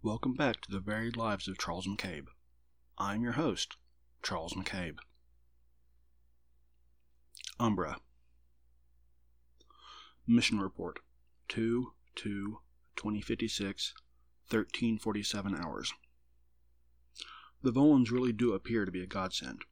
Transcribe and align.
Welcome 0.00 0.34
back 0.34 0.60
to 0.60 0.70
the 0.70 0.78
varied 0.78 1.16
lives 1.16 1.48
of 1.48 1.58
Charles 1.58 1.88
McCabe. 1.88 2.28
I'm 2.98 3.20
your 3.20 3.32
host, 3.32 3.76
Charles 4.22 4.54
McCabe. 4.54 4.98
Umbra. 7.58 7.98
Mission 10.24 10.60
Report 10.60 11.00
2 11.48 11.94
2 12.14 12.58
2056 12.94 13.94
1347 14.48 15.56
hours. 15.56 15.92
The 17.64 17.72
Volans 17.72 18.12
really 18.12 18.32
do 18.32 18.52
appear 18.52 18.84
to 18.84 18.92
be 18.92 19.02
a 19.02 19.06
godsend. 19.06 19.64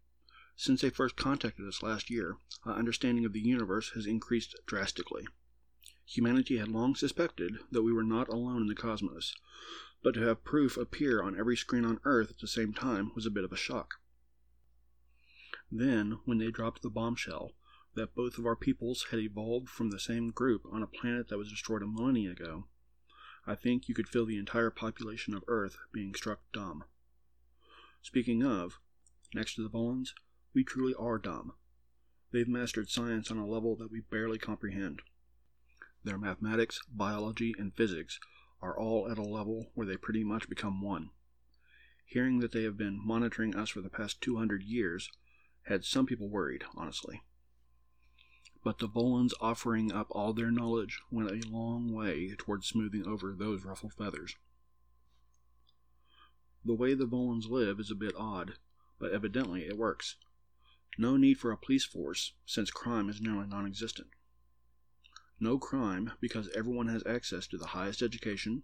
Since 0.56 0.80
they 0.80 0.90
first 0.90 1.14
contacted 1.14 1.68
us 1.68 1.84
last 1.84 2.10
year, 2.10 2.38
our 2.64 2.74
understanding 2.74 3.24
of 3.24 3.32
the 3.32 3.38
universe 3.38 3.92
has 3.94 4.06
increased 4.06 4.56
drastically. 4.66 5.28
Humanity 6.04 6.58
had 6.58 6.68
long 6.68 6.96
suspected 6.96 7.58
that 7.70 7.82
we 7.82 7.92
were 7.92 8.02
not 8.02 8.28
alone 8.28 8.62
in 8.62 8.68
the 8.68 8.74
cosmos, 8.74 9.34
but 10.06 10.14
to 10.14 10.20
have 10.20 10.44
proof 10.44 10.76
appear 10.76 11.20
on 11.20 11.36
every 11.36 11.56
screen 11.56 11.84
on 11.84 11.98
Earth 12.04 12.30
at 12.30 12.38
the 12.38 12.46
same 12.46 12.72
time 12.72 13.10
was 13.16 13.26
a 13.26 13.30
bit 13.30 13.42
of 13.42 13.50
a 13.50 13.56
shock. 13.56 13.94
Then, 15.68 16.20
when 16.24 16.38
they 16.38 16.52
dropped 16.52 16.82
the 16.82 16.90
bombshell 16.90 17.54
that 17.96 18.14
both 18.14 18.38
of 18.38 18.46
our 18.46 18.54
peoples 18.54 19.06
had 19.10 19.18
evolved 19.18 19.68
from 19.68 19.90
the 19.90 19.98
same 19.98 20.30
group 20.30 20.62
on 20.70 20.80
a 20.80 20.86
planet 20.86 21.26
that 21.26 21.38
was 21.38 21.50
destroyed 21.50 21.82
a 21.82 21.88
millennia 21.88 22.30
ago, 22.30 22.68
I 23.48 23.56
think 23.56 23.88
you 23.88 23.96
could 23.96 24.08
feel 24.08 24.24
the 24.24 24.38
entire 24.38 24.70
population 24.70 25.34
of 25.34 25.42
Earth 25.48 25.76
being 25.92 26.14
struck 26.14 26.38
dumb. 26.52 26.84
Speaking 28.00 28.44
of, 28.44 28.78
next 29.34 29.56
to 29.56 29.62
the 29.64 29.68
Volans, 29.68 30.10
we 30.54 30.62
truly 30.62 30.94
are 30.94 31.18
dumb. 31.18 31.54
They've 32.30 32.46
mastered 32.46 32.90
science 32.90 33.32
on 33.32 33.38
a 33.38 33.44
level 33.46 33.74
that 33.74 33.90
we 33.90 34.02
barely 34.02 34.38
comprehend. 34.38 35.02
Their 36.04 36.16
mathematics, 36.16 36.78
biology, 36.94 37.56
and 37.58 37.74
physics 37.74 38.20
are 38.62 38.78
all 38.78 39.10
at 39.10 39.18
a 39.18 39.22
level 39.22 39.70
where 39.74 39.86
they 39.86 39.96
pretty 39.96 40.24
much 40.24 40.48
become 40.48 40.80
one. 40.80 41.10
Hearing 42.04 42.38
that 42.40 42.52
they 42.52 42.62
have 42.62 42.76
been 42.76 43.04
monitoring 43.04 43.54
us 43.54 43.70
for 43.70 43.80
the 43.80 43.90
past 43.90 44.20
200 44.20 44.62
years 44.62 45.10
had 45.62 45.84
some 45.84 46.06
people 46.06 46.28
worried, 46.28 46.64
honestly. 46.76 47.22
But 48.62 48.78
the 48.78 48.88
Volans 48.88 49.32
offering 49.40 49.92
up 49.92 50.08
all 50.10 50.32
their 50.32 50.50
knowledge 50.50 51.00
went 51.10 51.30
a 51.30 51.48
long 51.48 51.92
way 51.92 52.34
toward 52.36 52.64
smoothing 52.64 53.06
over 53.06 53.32
those 53.32 53.64
ruffled 53.64 53.94
feathers. 53.94 54.36
The 56.64 56.74
way 56.74 56.94
the 56.94 57.06
Volans 57.06 57.48
live 57.48 57.78
is 57.78 57.90
a 57.90 57.96
bit 57.96 58.14
odd, 58.16 58.54
but 58.98 59.12
evidently 59.12 59.66
it 59.66 59.76
works. 59.76 60.16
No 60.98 61.16
need 61.16 61.38
for 61.38 61.52
a 61.52 61.56
police 61.56 61.84
force, 61.84 62.32
since 62.44 62.70
crime 62.70 63.08
is 63.08 63.20
nearly 63.20 63.46
non 63.46 63.66
existent. 63.66 64.08
No 65.38 65.58
crime 65.58 66.12
because 66.18 66.48
everyone 66.54 66.88
has 66.88 67.04
access 67.04 67.46
to 67.48 67.58
the 67.58 67.66
highest 67.66 68.00
education, 68.00 68.62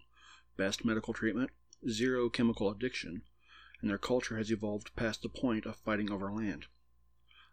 best 0.57 0.87
medical 0.87 1.13
treatment, 1.13 1.51
zero 1.87 2.31
chemical 2.31 2.71
addiction, 2.71 3.23
and 3.83 3.91
their 3.91 3.99
culture 3.99 4.39
has 4.39 4.51
evolved 4.51 4.97
past 4.97 5.21
the 5.21 5.29
point 5.29 5.67
of 5.67 5.77
fighting 5.77 6.11
over 6.11 6.33
land. 6.33 6.69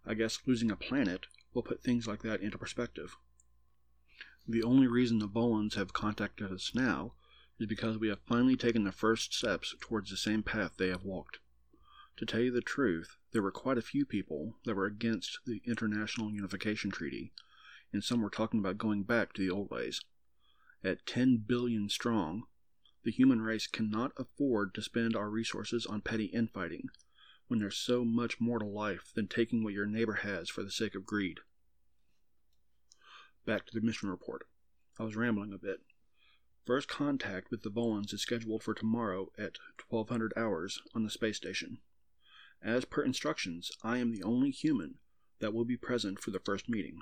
I 0.06 0.14
guess 0.14 0.40
losing 0.46 0.72
a 0.72 0.78
planet 0.78 1.26
will 1.54 1.64
put 1.64 1.84
things 1.84 2.08
like 2.08 2.22
that 2.22 2.40
into 2.40 2.58
perspective. 2.58 3.18
The 4.48 4.64
only 4.64 4.88
reason 4.88 5.20
the 5.20 5.28
Volans 5.28 5.74
have 5.74 5.92
contacted 5.92 6.50
us 6.50 6.74
now 6.74 7.16
is 7.60 7.68
because 7.68 7.98
we 7.98 8.08
have 8.08 8.22
finally 8.22 8.56
taken 8.56 8.86
the 8.86 8.92
first 8.94 9.34
steps 9.34 9.76
towards 9.82 10.10
the 10.10 10.18
same 10.18 10.44
path 10.44 10.78
they 10.78 10.88
have 10.88 11.04
walked. 11.04 11.40
To 12.16 12.26
tell 12.26 12.40
you 12.40 12.52
the 12.52 12.62
truth, 12.62 13.18
there 13.34 13.42
were 13.42 13.52
quite 13.52 13.78
a 13.78 13.82
few 13.82 14.06
people 14.06 14.56
that 14.64 14.76
were 14.76 14.86
against 14.86 15.40
the 15.46 15.62
International 15.66 16.32
Unification 16.32 16.90
Treaty 16.90 17.34
and 17.92 18.04
some 18.04 18.22
were 18.22 18.30
talking 18.30 18.60
about 18.60 18.78
going 18.78 19.04
back 19.04 19.34
to 19.34 19.42
the 19.42 19.50
old 19.50 19.70
ways. 19.70 20.02
At 20.84 21.06
10 21.06 21.44
billion 21.48 21.90
strong, 21.90 22.44
the 23.04 23.12
human 23.12 23.42
race 23.42 23.68
cannot 23.68 24.12
afford 24.18 24.74
to 24.74 24.82
spend 24.82 25.16
our 25.16 25.30
resources 25.30 25.86
on 25.86 26.02
petty 26.02 26.26
infighting 26.26 26.90
when 27.48 27.60
there's 27.60 27.78
so 27.78 28.06
much 28.06 28.40
more 28.40 28.60
to 28.60 28.66
life 28.66 29.12
than 29.16 29.28
taking 29.28 29.64
what 29.64 29.74
your 29.74 29.86
neighbor 29.86 30.16
has 30.16 30.50
for 30.50 30.64
the 30.64 30.72
sake 30.72 30.96
of 30.96 31.06
greed. 31.06 31.40
Back 33.46 33.66
to 33.66 33.74
the 33.74 33.86
mission 33.86 34.10
report. 34.10 34.46
I 35.00 35.04
was 35.04 35.16
rambling 35.16 35.54
a 35.54 35.58
bit. 35.58 35.80
First 36.66 36.88
contact 36.88 37.50
with 37.50 37.64
the 37.64 37.72
Volans 37.72 38.14
is 38.14 38.22
scheduled 38.22 38.62
for 38.62 38.76
tomorrow 38.76 39.32
at 39.38 39.58
1200 39.90 40.34
hours 40.38 40.80
on 40.94 41.04
the 41.04 41.10
space 41.10 41.38
station. 41.38 41.80
As 42.62 42.86
per 42.86 43.02
instructions, 43.02 43.72
I 43.84 43.98
am 43.98 44.12
the 44.12 44.24
only 44.24 44.52
human 44.52 45.00
that 45.40 45.54
will 45.54 45.66
be 45.66 45.78
present 45.78 46.20
for 46.20 46.32
the 46.32 46.42
first 46.42 46.70
meeting 46.70 47.00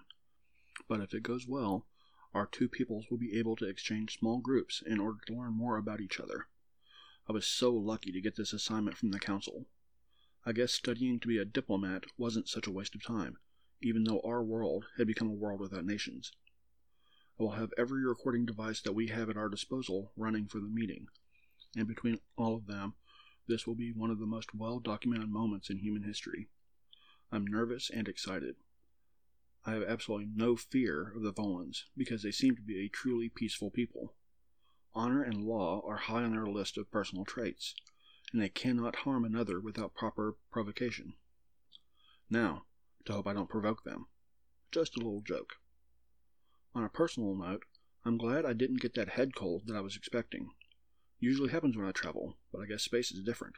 but 0.87 1.01
if 1.01 1.13
it 1.13 1.23
goes 1.23 1.47
well, 1.47 1.85
our 2.33 2.45
two 2.45 2.67
peoples 2.67 3.05
will 3.09 3.17
be 3.17 3.37
able 3.37 3.55
to 3.55 3.67
exchange 3.67 4.19
small 4.19 4.39
groups 4.39 4.83
in 4.85 4.99
order 4.99 5.19
to 5.25 5.33
learn 5.33 5.53
more 5.53 5.77
about 5.77 6.01
each 6.01 6.19
other. 6.19 6.47
I 7.27 7.33
was 7.33 7.47
so 7.47 7.73
lucky 7.73 8.11
to 8.11 8.21
get 8.21 8.35
this 8.35 8.53
assignment 8.53 8.97
from 8.97 9.11
the 9.11 9.19
Council. 9.19 9.65
I 10.45 10.53
guess 10.53 10.71
studying 10.71 11.19
to 11.19 11.27
be 11.27 11.37
a 11.37 11.45
diplomat 11.45 12.05
wasn't 12.17 12.47
such 12.47 12.67
a 12.67 12.71
waste 12.71 12.95
of 12.95 13.03
time, 13.03 13.37
even 13.81 14.03
though 14.03 14.21
our 14.21 14.43
world 14.43 14.85
had 14.97 15.07
become 15.07 15.27
a 15.27 15.33
world 15.33 15.59
without 15.59 15.83
nations. 15.83 16.31
I 17.39 17.43
will 17.43 17.51
have 17.51 17.73
every 17.77 18.05
recording 18.05 18.45
device 18.45 18.81
that 18.81 18.93
we 18.93 19.07
have 19.07 19.29
at 19.29 19.37
our 19.37 19.49
disposal 19.49 20.11
running 20.15 20.47
for 20.47 20.59
the 20.59 20.67
meeting, 20.67 21.07
and 21.75 21.87
between 21.87 22.19
all 22.37 22.55
of 22.55 22.67
them, 22.67 22.95
this 23.47 23.67
will 23.67 23.75
be 23.75 23.91
one 23.91 24.09
of 24.09 24.19
the 24.19 24.25
most 24.25 24.53
well 24.53 24.79
documented 24.79 25.29
moments 25.29 25.69
in 25.69 25.79
human 25.79 26.03
history. 26.03 26.47
I'm 27.31 27.45
nervous 27.45 27.89
and 27.89 28.07
excited. 28.07 28.55
I 29.65 29.71
have 29.71 29.83
absolutely 29.83 30.29
no 30.33 30.55
fear 30.55 31.13
of 31.15 31.23
the 31.23 31.33
Volans 31.33 31.83
because 31.95 32.23
they 32.23 32.31
seem 32.31 32.55
to 32.55 32.61
be 32.61 32.79
a 32.79 32.89
truly 32.89 33.29
peaceful 33.29 33.69
people. 33.69 34.13
Honor 34.93 35.21
and 35.21 35.43
law 35.43 35.81
are 35.85 35.97
high 35.97 36.23
on 36.23 36.31
their 36.31 36.47
list 36.47 36.77
of 36.77 36.91
personal 36.91 37.25
traits, 37.25 37.75
and 38.31 38.41
they 38.41 38.49
cannot 38.49 38.97
harm 38.97 39.25
another 39.25 39.59
without 39.59 39.93
proper 39.93 40.35
provocation. 40.51 41.13
Now, 42.29 42.65
to 43.05 43.13
hope 43.13 43.27
I 43.27 43.33
don't 43.33 43.49
provoke 43.49 43.83
them. 43.83 44.07
Just 44.71 44.95
a 44.95 44.99
little 44.99 45.21
joke. 45.21 45.53
On 46.73 46.83
a 46.83 46.89
personal 46.89 47.35
note, 47.35 47.63
I'm 48.05 48.17
glad 48.17 48.45
I 48.45 48.53
didn't 48.53 48.81
get 48.81 48.95
that 48.95 49.09
head 49.09 49.35
cold 49.35 49.63
that 49.65 49.75
I 49.75 49.81
was 49.81 49.95
expecting. 49.95 50.49
Usually 51.19 51.49
happens 51.49 51.75
when 51.75 51.87
I 51.87 51.91
travel, 51.91 52.37
but 52.51 52.61
I 52.61 52.65
guess 52.65 52.83
space 52.83 53.11
is 53.11 53.23
different. 53.23 53.55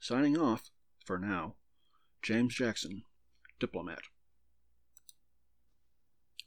Signing 0.00 0.36
off, 0.36 0.70
for 1.04 1.18
now, 1.18 1.54
James 2.22 2.54
Jackson, 2.54 3.04
Diplomat. 3.58 4.02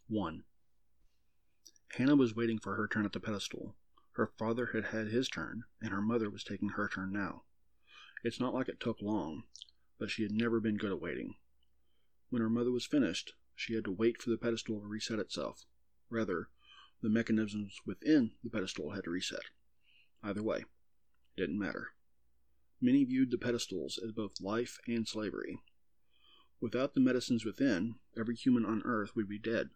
1. 0.07 0.43
Hannah 1.93 2.15
was 2.15 2.35
waiting 2.35 2.59
for 2.59 2.75
her 2.75 2.87
turn 2.87 3.05
at 3.05 3.13
the 3.13 3.19
pedestal. 3.19 3.75
Her 4.11 4.27
father 4.37 4.67
had 4.67 4.85
had 4.85 5.07
his 5.07 5.27
turn, 5.27 5.63
and 5.81 5.89
her 5.89 6.01
mother 6.01 6.29
was 6.29 6.43
taking 6.43 6.69
her 6.69 6.87
turn 6.87 7.11
now. 7.11 7.43
It's 8.23 8.39
not 8.39 8.53
like 8.53 8.69
it 8.69 8.79
took 8.79 9.01
long, 9.01 9.45
but 9.97 10.11
she 10.11 10.21
had 10.21 10.31
never 10.31 10.59
been 10.59 10.77
good 10.77 10.91
at 10.91 11.01
waiting. 11.01 11.37
When 12.29 12.39
her 12.39 12.51
mother 12.51 12.71
was 12.71 12.85
finished, 12.85 13.33
she 13.55 13.73
had 13.73 13.83
to 13.85 13.91
wait 13.91 14.21
for 14.21 14.29
the 14.29 14.37
pedestal 14.37 14.79
to 14.79 14.85
reset 14.85 15.17
itself. 15.17 15.65
Rather, 16.11 16.49
the 17.01 17.09
mechanisms 17.09 17.79
within 17.83 18.33
the 18.43 18.51
pedestal 18.51 18.91
had 18.91 19.05
to 19.05 19.09
reset. 19.09 19.45
Either 20.21 20.43
way, 20.43 20.59
it 20.59 21.35
didn't 21.35 21.57
matter. 21.57 21.93
Many 22.79 23.05
viewed 23.05 23.31
the 23.31 23.39
pedestals 23.39 23.97
as 23.97 24.11
both 24.11 24.39
life 24.39 24.77
and 24.85 25.07
slavery. 25.07 25.63
Without 26.61 26.93
the 26.93 27.01
medicines 27.01 27.43
within, 27.43 27.95
every 28.15 28.35
human 28.35 28.65
on 28.65 28.83
earth 28.85 29.15
would 29.15 29.27
be 29.27 29.39
dead 29.39 29.71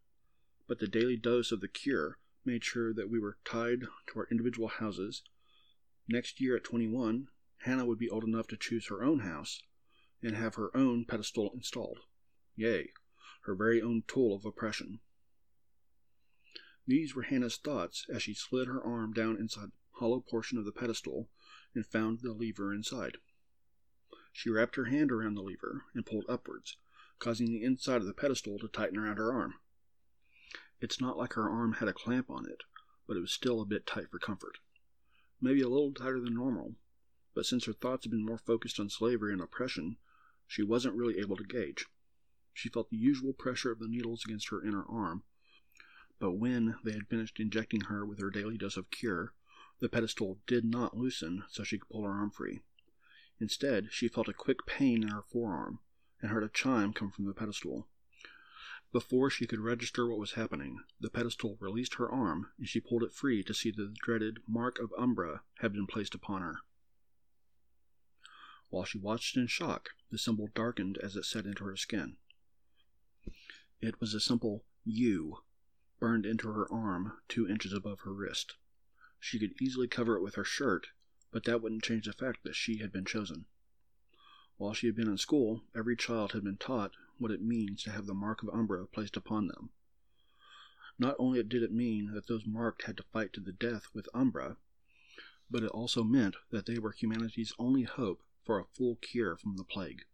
but 0.69 0.77
the 0.77 0.87
daily 0.87 1.17
dose 1.17 1.51
of 1.51 1.61
the 1.61 1.67
cure 1.67 2.19
made 2.45 2.63
sure 2.63 2.93
that 2.93 3.09
we 3.09 3.19
were 3.19 3.39
tied 3.43 3.81
to 4.05 4.19
our 4.19 4.27
individual 4.29 4.67
houses. 4.67 5.23
Next 6.07 6.39
year 6.39 6.55
at 6.57 6.63
21, 6.63 7.27
Hannah 7.63 7.87
would 7.87 7.97
be 7.97 8.07
old 8.07 8.23
enough 8.23 8.47
to 8.49 8.55
choose 8.55 8.85
her 8.85 9.03
own 9.03 9.21
house 9.21 9.63
and 10.21 10.35
have 10.35 10.55
her 10.55 10.69
own 10.77 11.05
pedestal 11.05 11.49
installed. 11.55 12.01
Yea, 12.55 12.91
her 13.45 13.55
very 13.55 13.81
own 13.81 14.03
tool 14.07 14.35
of 14.35 14.45
oppression. 14.45 14.99
These 16.85 17.15
were 17.15 17.23
Hannah's 17.23 17.57
thoughts 17.57 18.05
as 18.07 18.21
she 18.21 18.35
slid 18.35 18.67
her 18.67 18.81
arm 18.81 19.11
down 19.11 19.37
inside 19.37 19.69
the 19.69 19.99
hollow 19.99 20.19
portion 20.19 20.59
of 20.59 20.65
the 20.65 20.71
pedestal 20.71 21.31
and 21.73 21.83
found 21.83 22.19
the 22.19 22.31
lever 22.31 22.75
inside. 22.75 23.17
She 24.31 24.51
wrapped 24.51 24.75
her 24.75 24.85
hand 24.85 25.11
around 25.11 25.33
the 25.33 25.41
lever 25.41 25.85
and 25.95 26.05
pulled 26.05 26.25
upwards, 26.29 26.77
causing 27.17 27.47
the 27.47 27.63
inside 27.63 28.01
of 28.01 28.05
the 28.05 28.13
pedestal 28.13 28.59
to 28.59 28.67
tighten 28.67 28.99
around 28.99 29.17
her 29.17 29.33
arm. 29.33 29.55
It's 30.81 31.01
not 31.01 31.17
like 31.17 31.33
her 31.33 31.49
arm 31.49 31.73
had 31.73 31.87
a 31.87 31.93
clamp 31.93 32.29
on 32.29 32.45
it, 32.45 32.63
but 33.05 33.17
it 33.17 33.21
was 33.21 33.31
still 33.33 33.61
a 33.61 33.65
bit 33.65 33.85
tight 33.85 34.09
for 34.09 34.19
comfort. 34.19 34.59
Maybe 35.41 35.61
a 35.61 35.67
little 35.67 35.93
tighter 35.93 36.21
than 36.21 36.33
normal, 36.33 36.75
but 37.33 37.45
since 37.45 37.65
her 37.65 37.73
thoughts 37.73 38.05
had 38.05 38.11
been 38.11 38.25
more 38.25 38.37
focused 38.37 38.79
on 38.79 38.89
slavery 38.89 39.33
and 39.33 39.41
oppression, 39.41 39.97
she 40.47 40.63
wasn't 40.63 40.95
really 40.95 41.19
able 41.19 41.35
to 41.37 41.43
gauge. 41.43 41.85
She 42.53 42.69
felt 42.69 42.89
the 42.89 42.97
usual 42.97 43.33
pressure 43.33 43.71
of 43.71 43.79
the 43.79 43.87
needles 43.87 44.23
against 44.25 44.49
her 44.49 44.63
inner 44.63 44.83
arm, 44.85 45.23
but 46.19 46.31
when 46.31 46.75
they 46.83 46.91
had 46.91 47.07
finished 47.07 47.39
injecting 47.39 47.81
her 47.81 48.05
with 48.05 48.19
her 48.19 48.29
daily 48.29 48.57
dose 48.57 48.77
of 48.77 48.89
cure, 48.89 49.33
the 49.79 49.89
pedestal 49.89 50.39
did 50.47 50.65
not 50.65 50.97
loosen 50.97 51.43
so 51.49 51.63
she 51.63 51.77
could 51.77 51.89
pull 51.89 52.03
her 52.03 52.11
arm 52.11 52.31
free. 52.31 52.61
Instead, 53.39 53.91
she 53.91 54.07
felt 54.07 54.27
a 54.27 54.33
quick 54.33 54.65
pain 54.65 55.03
in 55.03 55.09
her 55.09 55.21
forearm 55.21 55.79
and 56.21 56.31
heard 56.31 56.43
a 56.43 56.49
chime 56.49 56.91
come 56.93 57.11
from 57.11 57.25
the 57.25 57.33
pedestal. 57.33 57.87
Before 58.91 59.29
she 59.29 59.45
could 59.45 59.59
register 59.59 60.07
what 60.07 60.17
was 60.17 60.31
happening, 60.31 60.83
the 60.99 61.11
pedestal 61.11 61.57
released 61.59 61.95
her 61.95 62.09
arm 62.09 62.51
and 62.57 62.67
she 62.67 62.79
pulled 62.79 63.03
it 63.03 63.13
free 63.13 63.43
to 63.43 63.53
see 63.53 63.69
that 63.69 63.77
the 63.77 63.95
dreaded 64.01 64.39
mark 64.47 64.79
of 64.79 64.91
Umbra 64.97 65.43
had 65.59 65.73
been 65.73 65.85
placed 65.85 66.15
upon 66.15 66.41
her. 66.41 66.61
While 68.69 68.85
she 68.85 68.97
watched 68.97 69.37
in 69.37 69.45
shock, 69.45 69.91
the 70.09 70.17
symbol 70.17 70.49
darkened 70.55 70.97
as 70.97 71.15
it 71.15 71.25
set 71.25 71.45
into 71.45 71.65
her 71.65 71.75
skin. 71.75 72.17
It 73.79 73.99
was 74.01 74.15
a 74.15 74.19
simple 74.19 74.65
U 74.85 75.43
burned 75.99 76.25
into 76.25 76.47
her 76.47 76.71
arm 76.71 77.13
two 77.27 77.47
inches 77.47 77.73
above 77.73 78.01
her 78.01 78.13
wrist. 78.13 78.55
She 79.19 79.37
could 79.37 79.61
easily 79.61 79.87
cover 79.87 80.15
it 80.15 80.21
with 80.21 80.33
her 80.33 80.43
shirt, 80.43 80.87
but 81.31 81.43
that 81.43 81.61
wouldn't 81.61 81.83
change 81.83 82.05
the 82.05 82.13
fact 82.13 82.43
that 82.43 82.55
she 82.55 82.77
had 82.77 82.91
been 82.91 83.05
chosen. 83.05 83.45
While 84.57 84.73
she 84.73 84.87
had 84.87 84.95
been 84.95 85.07
in 85.07 85.17
school, 85.17 85.63
every 85.75 85.95
child 85.95 86.31
had 86.31 86.43
been 86.43 86.57
taught 86.57 86.93
what 87.19 87.31
it 87.31 87.41
means 87.41 87.83
to 87.83 87.91
have 87.91 88.05
the 88.05 88.13
mark 88.13 88.41
of 88.41 88.49
Umbra 88.49 88.87
placed 88.87 89.17
upon 89.17 89.47
them. 89.47 89.69
Not 90.97 91.15
only 91.19 91.41
did 91.43 91.63
it 91.63 91.71
mean 91.71 92.13
that 92.13 92.27
those 92.27 92.45
marked 92.45 92.83
had 92.83 92.97
to 92.97 93.03
fight 93.03 93.31
to 93.33 93.39
the 93.39 93.53
death 93.53 93.87
with 93.93 94.09
Umbra, 94.13 94.57
but 95.49 95.63
it 95.63 95.71
also 95.71 96.03
meant 96.03 96.35
that 96.51 96.65
they 96.65 96.77
were 96.77 96.91
humanity's 96.91 97.53
only 97.57 97.83
hope 97.83 98.21
for 98.43 98.59
a 98.59 98.65
full 98.65 98.95
cure 98.97 99.37
from 99.37 99.57
the 99.57 99.63
plague. 99.63 100.05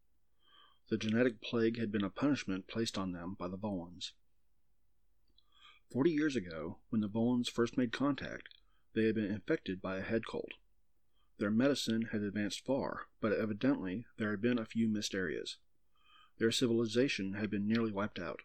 The 0.90 0.98
genetic 0.98 1.42
plague 1.42 1.80
had 1.80 1.92
been 1.92 2.04
a 2.04 2.10
punishment 2.10 2.68
placed 2.68 2.98
on 2.98 3.12
them 3.12 3.36
by 3.38 3.48
the 3.48 3.58
Volans. 3.58 4.12
Forty 5.92 6.12
years 6.12 6.36
ago, 6.36 6.78
when 6.90 7.02
the 7.02 7.10
Volans 7.10 7.50
first 7.50 7.78
made 7.78 7.92
contact, 7.92 8.50
they 8.94 9.06
had 9.06 9.16
been 9.16 9.26
infected 9.26 9.82
by 9.82 9.98
a 9.98 10.02
head 10.02 10.28
cold. 10.28 10.54
Their 11.38 11.52
medicine 11.52 12.10
had 12.12 12.22
advanced 12.22 12.66
far, 12.66 13.08
but 13.20 13.34
evidently 13.34 14.06
there 14.18 14.32
had 14.32 14.42
been 14.42 14.60
a 14.60 14.66
few 14.66 14.88
missed 14.88 15.16
areas. 15.16 15.58
Their 16.38 16.52
civilization 16.52 17.34
had 17.34 17.50
been 17.50 17.68
nearly 17.68 17.92
wiped 17.92 18.20
out. 18.20 18.42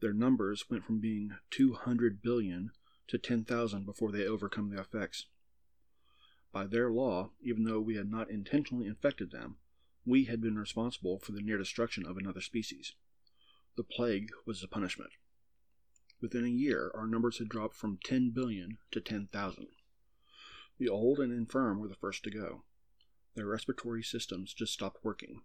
Their 0.00 0.12
numbers 0.12 0.68
went 0.68 0.84
from 0.84 0.98
being 0.98 1.36
200 1.50 2.20
billion 2.22 2.72
to 3.08 3.18
10,000 3.18 3.86
before 3.86 4.10
they 4.10 4.26
overcome 4.26 4.70
the 4.70 4.80
effects. 4.80 5.26
By 6.50 6.66
their 6.66 6.90
law, 6.90 7.30
even 7.40 7.64
though 7.64 7.80
we 7.80 7.94
had 7.94 8.10
not 8.10 8.30
intentionally 8.30 8.86
infected 8.86 9.30
them, 9.30 9.56
we 10.04 10.24
had 10.24 10.40
been 10.40 10.58
responsible 10.58 11.18
for 11.20 11.32
the 11.32 11.40
near 11.40 11.56
destruction 11.56 12.04
of 12.04 12.16
another 12.16 12.40
species. 12.40 12.94
The 13.76 13.84
plague 13.84 14.30
was 14.44 14.60
the 14.60 14.68
punishment. 14.68 15.12
Within 16.20 16.44
a 16.44 16.48
year, 16.48 16.90
our 16.94 17.06
numbers 17.06 17.38
had 17.38 17.48
dropped 17.48 17.74
from 17.74 17.98
10 18.04 18.30
billion 18.30 18.78
to 18.90 19.00
10,000. 19.00 19.68
The 20.78 20.88
old 20.88 21.20
and 21.20 21.32
infirm 21.32 21.78
were 21.78 21.88
the 21.88 21.94
first 21.94 22.24
to 22.24 22.30
go. 22.30 22.64
Their 23.34 23.46
respiratory 23.46 24.02
systems 24.02 24.52
just 24.52 24.72
stopped 24.72 25.04
working. 25.04 25.42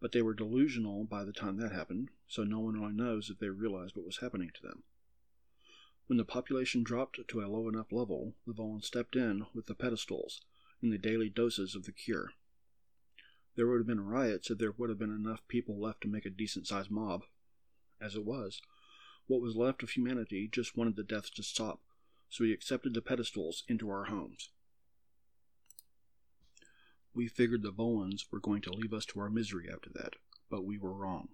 But 0.00 0.12
they 0.12 0.22
were 0.22 0.34
delusional 0.34 1.04
by 1.04 1.24
the 1.24 1.32
time 1.32 1.58
that 1.58 1.72
happened, 1.72 2.08
so 2.26 2.42
no 2.42 2.60
one 2.60 2.80
really 2.80 2.94
knows 2.94 3.28
if 3.28 3.38
they 3.38 3.50
realized 3.50 3.94
what 3.94 4.06
was 4.06 4.18
happening 4.18 4.50
to 4.54 4.62
them. 4.62 4.82
When 6.06 6.16
the 6.16 6.24
population 6.24 6.82
dropped 6.82 7.20
to 7.28 7.40
a 7.40 7.46
low 7.46 7.68
enough 7.68 7.92
level, 7.92 8.34
the 8.46 8.52
Volans 8.52 8.84
stepped 8.84 9.14
in 9.14 9.46
with 9.54 9.66
the 9.66 9.74
pedestals 9.74 10.40
and 10.82 10.92
the 10.92 10.98
daily 10.98 11.28
doses 11.28 11.74
of 11.74 11.84
the 11.84 11.92
cure. 11.92 12.32
There 13.54 13.66
would 13.66 13.78
have 13.78 13.86
been 13.86 14.00
riots 14.00 14.50
if 14.50 14.58
there 14.58 14.72
would 14.72 14.88
have 14.88 14.98
been 14.98 15.14
enough 15.14 15.46
people 15.46 15.78
left 15.78 16.00
to 16.00 16.08
make 16.08 16.24
a 16.24 16.30
decent 16.30 16.66
sized 16.66 16.90
mob. 16.90 17.24
As 18.00 18.16
it 18.16 18.24
was, 18.24 18.62
what 19.26 19.42
was 19.42 19.54
left 19.54 19.82
of 19.82 19.90
humanity 19.90 20.48
just 20.50 20.76
wanted 20.76 20.96
the 20.96 21.04
deaths 21.04 21.30
to 21.30 21.42
stop, 21.42 21.80
so 22.28 22.42
we 22.42 22.52
accepted 22.52 22.94
the 22.94 23.02
pedestals 23.02 23.64
into 23.68 23.90
our 23.90 24.04
homes. 24.04 24.48
We 27.14 27.28
figured 27.28 27.62
the 27.62 27.72
Volans 27.72 28.24
were 28.30 28.40
going 28.40 28.62
to 28.62 28.72
leave 28.72 28.92
us 28.92 29.04
to 29.06 29.20
our 29.20 29.30
misery 29.30 29.68
after 29.72 29.90
that, 29.94 30.14
but 30.48 30.64
we 30.64 30.78
were 30.78 30.92
wrong. 30.92 31.28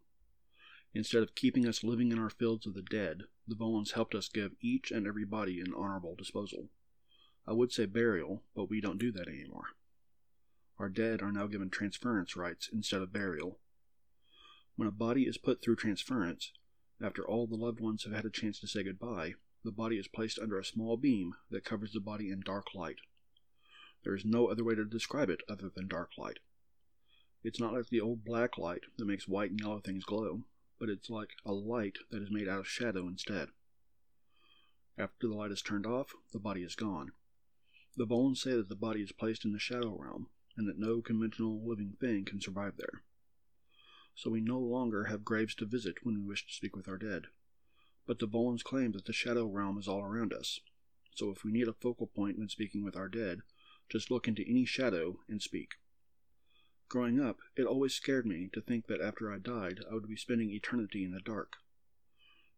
Instead 0.94 1.22
of 1.22 1.34
keeping 1.34 1.68
us 1.68 1.84
living 1.84 2.10
in 2.10 2.18
our 2.18 2.30
fields 2.30 2.66
of 2.66 2.74
the 2.74 2.82
dead, 2.82 3.24
the 3.46 3.54
Volans 3.54 3.92
helped 3.92 4.14
us 4.14 4.28
give 4.28 4.52
each 4.60 4.90
and 4.90 5.06
every 5.06 5.26
body 5.26 5.60
an 5.60 5.74
honorable 5.76 6.14
disposal. 6.14 6.70
I 7.46 7.52
would 7.52 7.70
say 7.70 7.84
burial, 7.84 8.42
but 8.54 8.70
we 8.70 8.80
don't 8.80 8.98
do 8.98 9.12
that 9.12 9.28
anymore. 9.28 9.66
Our 10.78 10.88
dead 10.88 11.22
are 11.22 11.32
now 11.32 11.46
given 11.46 11.70
transference 11.70 12.36
rites 12.36 12.68
instead 12.72 13.02
of 13.02 13.12
burial. 13.12 13.58
When 14.76 14.88
a 14.88 14.92
body 14.92 15.24
is 15.24 15.38
put 15.38 15.62
through 15.62 15.76
transference, 15.76 16.52
after 17.00 17.26
all 17.26 17.46
the 17.46 17.56
loved 17.56 17.80
ones 17.80 18.04
have 18.04 18.14
had 18.14 18.24
a 18.24 18.30
chance 18.30 18.58
to 18.60 18.66
say 18.66 18.82
goodbye, 18.82 19.34
the 19.64 19.70
body 19.70 19.98
is 19.98 20.08
placed 20.08 20.38
under 20.38 20.58
a 20.58 20.64
small 20.64 20.96
beam 20.96 21.34
that 21.50 21.64
covers 21.64 21.92
the 21.92 22.00
body 22.00 22.30
in 22.30 22.40
dark 22.40 22.74
light. 22.74 23.00
There 24.06 24.14
is 24.14 24.24
no 24.24 24.46
other 24.46 24.62
way 24.62 24.76
to 24.76 24.84
describe 24.84 25.30
it 25.30 25.42
other 25.48 25.68
than 25.68 25.88
dark 25.88 26.12
light. 26.16 26.38
It's 27.42 27.58
not 27.58 27.72
like 27.72 27.88
the 27.88 28.00
old 28.00 28.24
black 28.24 28.56
light 28.56 28.82
that 28.96 29.04
makes 29.04 29.26
white 29.26 29.50
and 29.50 29.58
yellow 29.58 29.80
things 29.80 30.04
glow, 30.04 30.44
but 30.78 30.88
it's 30.88 31.10
like 31.10 31.30
a 31.44 31.52
light 31.52 31.98
that 32.12 32.22
is 32.22 32.30
made 32.30 32.46
out 32.46 32.60
of 32.60 32.68
shadow 32.68 33.08
instead. 33.08 33.48
After 34.96 35.26
the 35.26 35.34
light 35.34 35.50
is 35.50 35.60
turned 35.60 35.86
off, 35.86 36.14
the 36.32 36.38
body 36.38 36.62
is 36.62 36.76
gone. 36.76 37.14
The 37.96 38.06
Volans 38.06 38.36
say 38.38 38.52
that 38.52 38.68
the 38.68 38.76
body 38.76 39.00
is 39.00 39.10
placed 39.10 39.44
in 39.44 39.52
the 39.52 39.58
shadow 39.58 39.98
realm, 39.98 40.28
and 40.56 40.68
that 40.68 40.78
no 40.78 41.02
conventional 41.02 41.60
living 41.68 41.96
thing 42.00 42.24
can 42.26 42.40
survive 42.40 42.76
there. 42.76 43.02
So 44.14 44.30
we 44.30 44.40
no 44.40 44.60
longer 44.60 45.06
have 45.06 45.24
graves 45.24 45.56
to 45.56 45.66
visit 45.66 45.96
when 46.04 46.14
we 46.14 46.28
wish 46.28 46.46
to 46.46 46.54
speak 46.54 46.76
with 46.76 46.86
our 46.86 46.96
dead. 46.96 47.24
But 48.06 48.20
the 48.20 48.28
Volans 48.28 48.62
claim 48.62 48.92
that 48.92 49.06
the 49.06 49.12
shadow 49.12 49.46
realm 49.46 49.78
is 49.78 49.88
all 49.88 50.02
around 50.02 50.32
us, 50.32 50.60
so 51.16 51.32
if 51.32 51.42
we 51.42 51.50
need 51.50 51.66
a 51.66 51.72
focal 51.72 52.06
point 52.06 52.38
when 52.38 52.48
speaking 52.48 52.84
with 52.84 52.94
our 52.94 53.08
dead, 53.08 53.40
just 53.88 54.10
look 54.10 54.26
into 54.26 54.48
any 54.48 54.64
shadow 54.64 55.20
and 55.28 55.40
speak. 55.40 55.74
Growing 56.88 57.20
up, 57.20 57.38
it 57.56 57.64
always 57.64 57.94
scared 57.94 58.26
me 58.26 58.48
to 58.52 58.60
think 58.60 58.86
that 58.86 59.00
after 59.00 59.32
I 59.32 59.38
died, 59.38 59.80
I 59.90 59.94
would 59.94 60.08
be 60.08 60.16
spending 60.16 60.50
eternity 60.50 61.04
in 61.04 61.12
the 61.12 61.20
dark. 61.20 61.54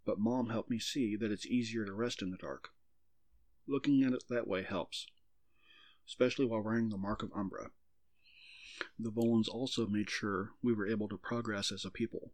But 0.04 0.18
Mom 0.18 0.50
helped 0.50 0.70
me 0.70 0.78
see 0.78 1.16
that 1.16 1.30
it's 1.30 1.46
easier 1.46 1.84
to 1.84 1.92
rest 1.92 2.20
in 2.22 2.30
the 2.30 2.36
dark. 2.36 2.70
Looking 3.66 4.02
at 4.02 4.12
it 4.12 4.24
that 4.28 4.46
way 4.46 4.62
helps, 4.62 5.06
especially 6.06 6.46
while 6.46 6.62
wearing 6.62 6.88
the 6.88 6.96
mark 6.96 7.22
of 7.22 7.32
Umbra. 7.34 7.70
The 8.98 9.10
Volans 9.10 9.48
also 9.48 9.86
made 9.86 10.08
sure 10.08 10.52
we 10.62 10.72
were 10.72 10.86
able 10.86 11.08
to 11.08 11.18
progress 11.18 11.72
as 11.72 11.84
a 11.84 11.90
people. 11.90 12.32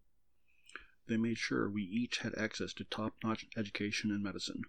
They 1.07 1.17
made 1.17 1.39
sure 1.39 1.69
we 1.69 1.83
each 1.83 2.19
had 2.19 2.35
access 2.37 2.73
to 2.75 2.85
top 2.85 3.15
notch 3.23 3.47
education 3.57 4.11
and 4.11 4.23
medicine, 4.23 4.63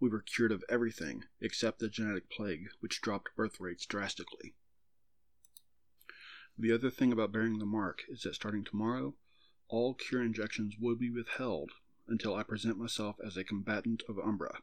we 0.00 0.08
were 0.08 0.22
cured 0.22 0.50
of 0.50 0.64
everything 0.68 1.24
except 1.40 1.78
the 1.78 1.88
genetic 1.88 2.30
plague, 2.30 2.70
which 2.80 3.02
dropped 3.02 3.36
birth 3.36 3.60
rates 3.60 3.84
drastically. 3.84 4.54
The 6.58 6.72
other 6.72 6.90
thing 6.90 7.12
about 7.12 7.32
bearing 7.32 7.58
the 7.58 7.66
mark 7.66 8.02
is 8.08 8.22
that 8.22 8.34
starting 8.34 8.64
tomorrow, 8.64 9.14
all 9.68 9.94
cure 9.94 10.22
injections 10.22 10.74
will 10.80 10.96
be 10.96 11.10
withheld 11.10 11.72
until 12.08 12.34
I 12.34 12.42
present 12.42 12.78
myself 12.78 13.16
as 13.24 13.36
a 13.36 13.44
combatant 13.44 14.02
of 14.08 14.18
Umbra. 14.18 14.58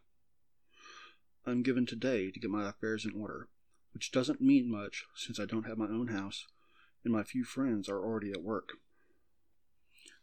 I'm 1.45 1.63
given 1.63 1.85
today 1.85 2.29
to 2.29 2.39
get 2.39 2.49
my 2.49 2.67
affairs 2.67 3.05
in 3.05 3.13
order, 3.13 3.47
which 3.93 4.11
doesn't 4.11 4.41
mean 4.41 4.69
much 4.69 5.05
since 5.15 5.39
I 5.39 5.45
don't 5.45 5.65
have 5.65 5.77
my 5.77 5.85
own 5.85 6.07
house 6.07 6.45
and 7.03 7.13
my 7.13 7.23
few 7.23 7.45
friends 7.45 7.87
are 7.87 8.03
already 8.03 8.31
at 8.31 8.43
work. 8.43 8.73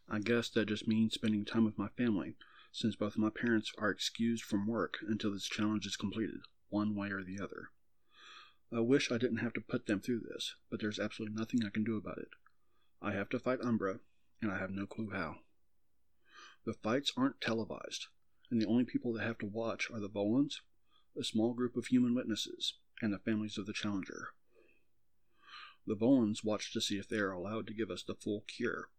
I 0.07 0.19
guess 0.19 0.49
that 0.49 0.67
just 0.67 0.87
means 0.87 1.15
spending 1.15 1.45
time 1.45 1.65
with 1.65 1.79
my 1.79 1.87
family 1.97 2.35
since 2.75 2.97
both 2.97 3.17
my 3.17 3.29
parents 3.29 3.71
are 3.77 3.89
excused 3.89 4.43
from 4.43 4.67
work 4.67 4.97
until 5.07 5.31
this 5.31 5.47
challenge 5.47 5.85
is 5.85 5.95
completed, 5.95 6.41
one 6.67 6.93
way 6.93 7.09
or 7.09 7.23
the 7.23 7.39
other. 7.41 7.69
I 8.69 8.81
wish 8.81 9.09
I 9.09 9.17
didn't 9.17 9.37
have 9.37 9.53
to 9.53 9.61
put 9.61 9.85
them 9.85 10.01
through 10.01 10.19
this, 10.19 10.55
but 10.69 10.81
there's 10.81 10.99
absolutely 10.99 11.39
nothing 11.39 11.61
I 11.63 11.69
can 11.69 11.85
do 11.85 11.95
about 11.95 12.17
it. 12.17 12.27
I 13.01 13.13
have 13.13 13.29
to 13.29 13.39
fight 13.39 13.61
Umbra, 13.63 14.01
and 14.41 14.51
I 14.51 14.57
have 14.57 14.71
no 14.71 14.85
clue 14.85 15.11
how. 15.11 15.37
The 16.65 16.73
fights 16.73 17.13
aren't 17.15 17.39
televised, 17.39 18.07
and 18.51 18.61
the 18.61 18.65
only 18.67 18.83
people 18.83 19.13
that 19.13 19.23
have 19.23 19.37
to 19.37 19.45
watch 19.45 19.89
are 19.89 20.01
the 20.01 20.09
Volans, 20.09 20.55
a 21.17 21.23
small 21.23 21.53
group 21.53 21.77
of 21.77 21.85
human 21.85 22.13
witnesses, 22.13 22.73
and 23.01 23.13
the 23.13 23.19
families 23.19 23.57
of 23.57 23.67
the 23.67 23.73
Challenger. 23.73 24.33
The 25.87 25.95
Volans 25.95 26.43
watch 26.43 26.73
to 26.73 26.81
see 26.81 26.97
if 26.97 27.07
they 27.07 27.19
are 27.19 27.31
allowed 27.31 27.67
to 27.67 27.73
give 27.73 27.89
us 27.89 28.03
the 28.03 28.15
full 28.15 28.43
cure. 28.47 28.89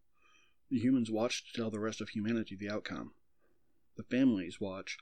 The 0.70 0.78
humans 0.78 1.10
watch 1.10 1.44
to 1.44 1.60
tell 1.60 1.70
the 1.70 1.78
rest 1.78 2.00
of 2.00 2.08
humanity 2.08 2.56
the 2.56 2.70
outcome. 2.70 3.12
The 3.96 4.02
Families 4.02 4.60
Watch 4.60 4.98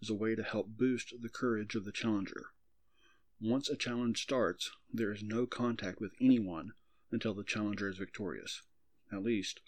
is 0.00 0.10
a 0.10 0.14
way 0.14 0.34
to 0.34 0.42
help 0.42 0.76
boost 0.76 1.14
the 1.20 1.28
courage 1.28 1.76
of 1.76 1.84
the 1.84 1.92
challenger. 1.92 2.46
Once 3.40 3.68
a 3.68 3.76
challenge 3.76 4.20
starts, 4.20 4.72
there 4.92 5.12
is 5.12 5.22
no 5.22 5.46
contact 5.46 6.00
with 6.00 6.12
anyone 6.20 6.72
until 7.12 7.34
the 7.34 7.44
challenger 7.44 7.88
is 7.88 7.98
victorious. 7.98 8.62
At 9.12 9.22
least, 9.22 9.60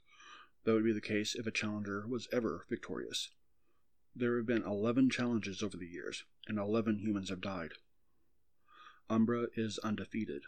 that 0.65 0.73
would 0.73 0.83
be 0.83 0.93
the 0.93 1.01
case 1.01 1.37
if 1.37 1.47
a 1.47 1.53
challenger 1.53 2.05
was 2.09 2.27
ever 2.33 2.67
victorious. 2.69 3.31
There 4.17 4.37
have 4.39 4.47
been 4.47 4.65
11 4.65 5.11
challenges 5.11 5.63
over 5.63 5.77
the 5.77 5.87
years, 5.87 6.25
and 6.49 6.59
11 6.59 6.99
humans 6.99 7.29
have 7.31 7.41
died. 7.41 7.75
Umbra 9.09 9.49
is 9.55 9.79
undefeated. 9.79 10.43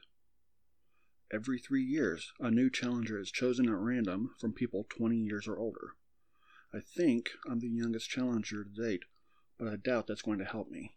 Every 1.31 1.61
three 1.61 1.85
years, 1.85 2.33
a 2.41 2.51
new 2.51 2.71
challenger 2.71 3.21
is 3.21 3.31
chosen 3.31 3.69
at 3.69 3.77
random 3.77 4.35
from 4.39 4.53
people 4.53 4.85
20 4.89 5.17
years 5.17 5.47
or 5.47 5.59
older. 5.59 5.95
I 6.77 6.81
think 6.81 7.31
I'm 7.51 7.61
the 7.61 7.71
youngest 7.71 8.11
challenger 8.11 8.63
to 8.63 8.69
date, 8.69 9.05
but 9.59 9.67
I 9.67 9.77
doubt 9.77 10.07
that's 10.07 10.21
going 10.21 10.39
to 10.41 10.45
help 10.45 10.71
me. 10.71 10.93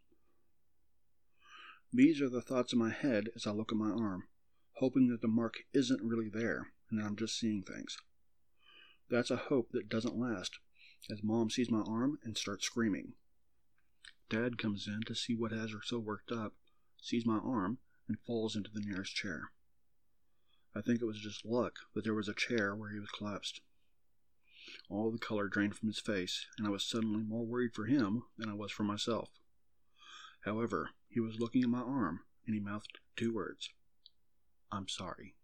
These 1.93 2.21
are 2.21 2.27
the 2.27 2.41
thoughts 2.41 2.73
in 2.73 2.79
my 2.79 2.89
head 2.89 3.29
as 3.33 3.47
I 3.47 3.51
look 3.51 3.71
at 3.71 3.77
my 3.77 3.89
arm, 3.89 4.25
hoping 4.73 5.07
that 5.07 5.21
the 5.21 5.29
mark 5.29 5.59
isn't 5.73 6.03
really 6.03 6.27
there 6.27 6.73
and 6.89 6.99
that 6.99 7.05
I'm 7.05 7.15
just 7.15 7.39
seeing 7.39 7.63
things. 7.63 7.97
That's 9.09 9.31
a 9.31 9.37
hope 9.37 9.69
that 9.71 9.87
doesn't 9.87 10.19
last, 10.19 10.59
as 11.09 11.23
Mom 11.23 11.49
sees 11.49 11.71
my 11.71 11.81
arm 11.87 12.19
and 12.25 12.37
starts 12.37 12.65
screaming. 12.65 13.13
Dad 14.29 14.57
comes 14.57 14.85
in 14.85 15.03
to 15.07 15.15
see 15.15 15.33
what 15.33 15.53
has 15.53 15.71
her 15.71 15.79
so 15.81 15.97
worked 15.97 16.33
up, 16.33 16.55
sees 17.01 17.25
my 17.25 17.37
arm, 17.37 17.77
and 18.05 18.19
falls 18.19 18.53
into 18.53 18.69
the 18.69 18.81
nearest 18.81 19.15
chair. 19.15 19.51
I 20.75 20.81
think 20.81 21.01
it 21.01 21.05
was 21.05 21.21
just 21.21 21.45
luck 21.45 21.77
that 21.95 22.03
there 22.03 22.13
was 22.13 22.27
a 22.27 22.33
chair 22.33 22.75
where 22.75 22.91
he 22.91 22.99
was 22.99 23.11
collapsed. 23.11 23.61
All 24.89 25.11
the 25.11 25.17
color 25.17 25.47
drained 25.47 25.75
from 25.75 25.87
his 25.87 25.99
face, 25.99 26.47
and 26.57 26.67
I 26.67 26.69
was 26.69 26.83
suddenly 26.83 27.23
more 27.23 27.45
worried 27.45 27.73
for 27.73 27.85
him 27.85 28.23
than 28.37 28.49
I 28.49 28.53
was 28.53 28.71
for 28.71 28.83
myself. 28.83 29.29
However, 30.41 30.91
he 31.07 31.19
was 31.19 31.39
looking 31.39 31.63
at 31.63 31.69
my 31.69 31.81
arm, 31.81 32.21
and 32.45 32.53
he 32.53 32.61
mouthed 32.61 32.99
two 33.15 33.33
words 33.33 33.69
I'm 34.71 34.87
sorry. 34.87 35.35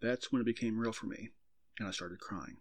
That's 0.00 0.30
when 0.30 0.40
it 0.40 0.46
became 0.46 0.78
real 0.78 0.92
for 0.92 1.06
me, 1.06 1.30
and 1.78 1.88
I 1.88 1.90
started 1.90 2.20
crying. 2.20 2.58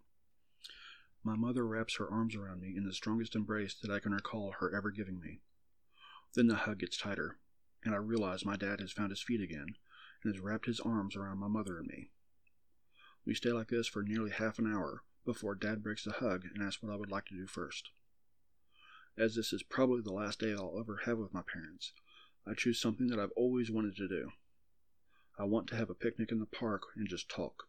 My 1.23 1.35
mother 1.35 1.65
wraps 1.65 1.97
her 1.97 2.09
arms 2.09 2.35
around 2.35 2.61
me 2.61 2.75
in 2.75 2.85
the 2.85 2.93
strongest 2.93 3.35
embrace 3.35 3.73
that 3.75 3.91
I 3.91 3.99
can 3.99 4.13
recall 4.13 4.53
her 4.59 4.75
ever 4.75 4.91
giving 4.91 5.19
me. 5.19 5.41
Then 6.33 6.47
the 6.47 6.55
hug 6.55 6.79
gets 6.79 6.97
tighter, 6.97 7.37
and 7.83 7.93
I 7.93 7.97
realize 7.97 8.45
my 8.45 8.55
dad 8.55 8.79
has 8.79 8.91
found 8.91 9.11
his 9.11 9.21
feet 9.21 9.41
again 9.41 9.75
and 10.23 10.33
has 10.33 10.39
wrapped 10.39 10.65
his 10.65 10.79
arms 10.79 11.15
around 11.15 11.39
my 11.39 11.47
mother 11.47 11.79
and 11.79 11.87
me. 11.87 12.09
We 13.25 13.33
stay 13.33 13.51
like 13.51 13.69
this 13.69 13.87
for 13.87 14.03
nearly 14.03 14.29
half 14.29 14.59
an 14.59 14.71
hour 14.71 15.03
before 15.25 15.55
Dad 15.55 15.81
breaks 15.81 16.03
the 16.03 16.11
hug 16.11 16.45
and 16.53 16.61
asks 16.61 16.83
what 16.83 16.93
I 16.93 16.95
would 16.95 17.09
like 17.09 17.25
to 17.25 17.35
do 17.35 17.47
first. 17.47 17.89
As 19.17 19.35
this 19.35 19.51
is 19.51 19.63
probably 19.63 20.01
the 20.01 20.13
last 20.13 20.39
day 20.39 20.53
I'll 20.53 20.79
ever 20.79 21.01
have 21.05 21.17
with 21.17 21.33
my 21.33 21.41
parents, 21.41 21.93
I 22.45 22.53
choose 22.53 22.79
something 22.79 23.07
that 23.07 23.19
I've 23.19 23.31
always 23.35 23.71
wanted 23.71 23.95
to 23.95 24.07
do. 24.07 24.31
I 25.39 25.45
want 25.45 25.67
to 25.69 25.75
have 25.75 25.89
a 25.89 25.95
picnic 25.95 26.31
in 26.31 26.39
the 26.39 26.45
park 26.45 26.83
and 26.95 27.07
just 27.07 27.27
talk. 27.27 27.67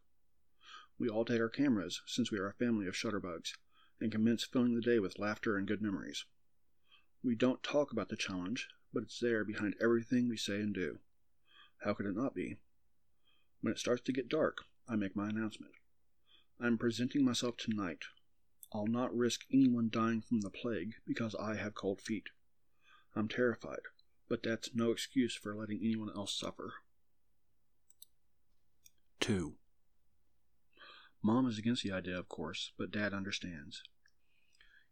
We 0.99 1.09
all 1.09 1.25
take 1.25 1.41
our 1.41 1.49
cameras, 1.49 2.01
since 2.05 2.31
we 2.31 2.37
are 2.37 2.47
a 2.47 2.53
family 2.53 2.87
of 2.87 2.95
shutterbugs, 2.95 3.53
and 3.99 4.11
commence 4.11 4.43
filling 4.43 4.75
the 4.75 4.81
day 4.81 4.99
with 4.99 5.19
laughter 5.19 5.57
and 5.57 5.67
good 5.67 5.81
memories. 5.81 6.25
We 7.23 7.33
don't 7.33 7.63
talk 7.63 7.91
about 7.91 8.09
the 8.09 8.15
challenge, 8.15 8.67
but 8.93 9.03
it's 9.03 9.19
there 9.19 9.43
behind 9.43 9.75
everything 9.81 10.29
we 10.29 10.37
say 10.37 10.55
and 10.55 10.73
do. 10.73 10.99
How 11.83 11.93
could 11.93 12.05
it 12.05 12.15
not 12.15 12.35
be? 12.35 12.57
When 13.61 13.73
it 13.73 13.79
starts 13.79 14.03
to 14.03 14.13
get 14.13 14.29
dark, 14.29 14.65
I 14.89 14.95
make 14.95 15.15
my 15.15 15.27
announcement. 15.27 15.73
I 16.61 16.67
am 16.67 16.77
presenting 16.77 17.25
myself 17.25 17.57
tonight. 17.57 18.03
I'll 18.73 18.87
not 18.87 19.15
risk 19.15 19.41
anyone 19.51 19.89
dying 19.91 20.21
from 20.21 20.41
the 20.41 20.49
plague 20.49 20.93
because 21.05 21.35
I 21.35 21.55
have 21.55 21.75
cold 21.75 22.01
feet. 22.01 22.29
I'm 23.15 23.27
terrified, 23.27 23.81
but 24.29 24.43
that's 24.43 24.73
no 24.73 24.91
excuse 24.91 25.35
for 25.35 25.55
letting 25.55 25.79
anyone 25.83 26.11
else 26.15 26.37
suffer. 26.37 26.75
2. 29.19 29.55
Mom 31.21 31.47
is 31.47 31.57
against 31.57 31.83
the 31.83 31.91
idea, 31.91 32.17
of 32.17 32.29
course, 32.29 32.71
but 32.77 32.91
Dad 32.91 33.13
understands. 33.13 33.83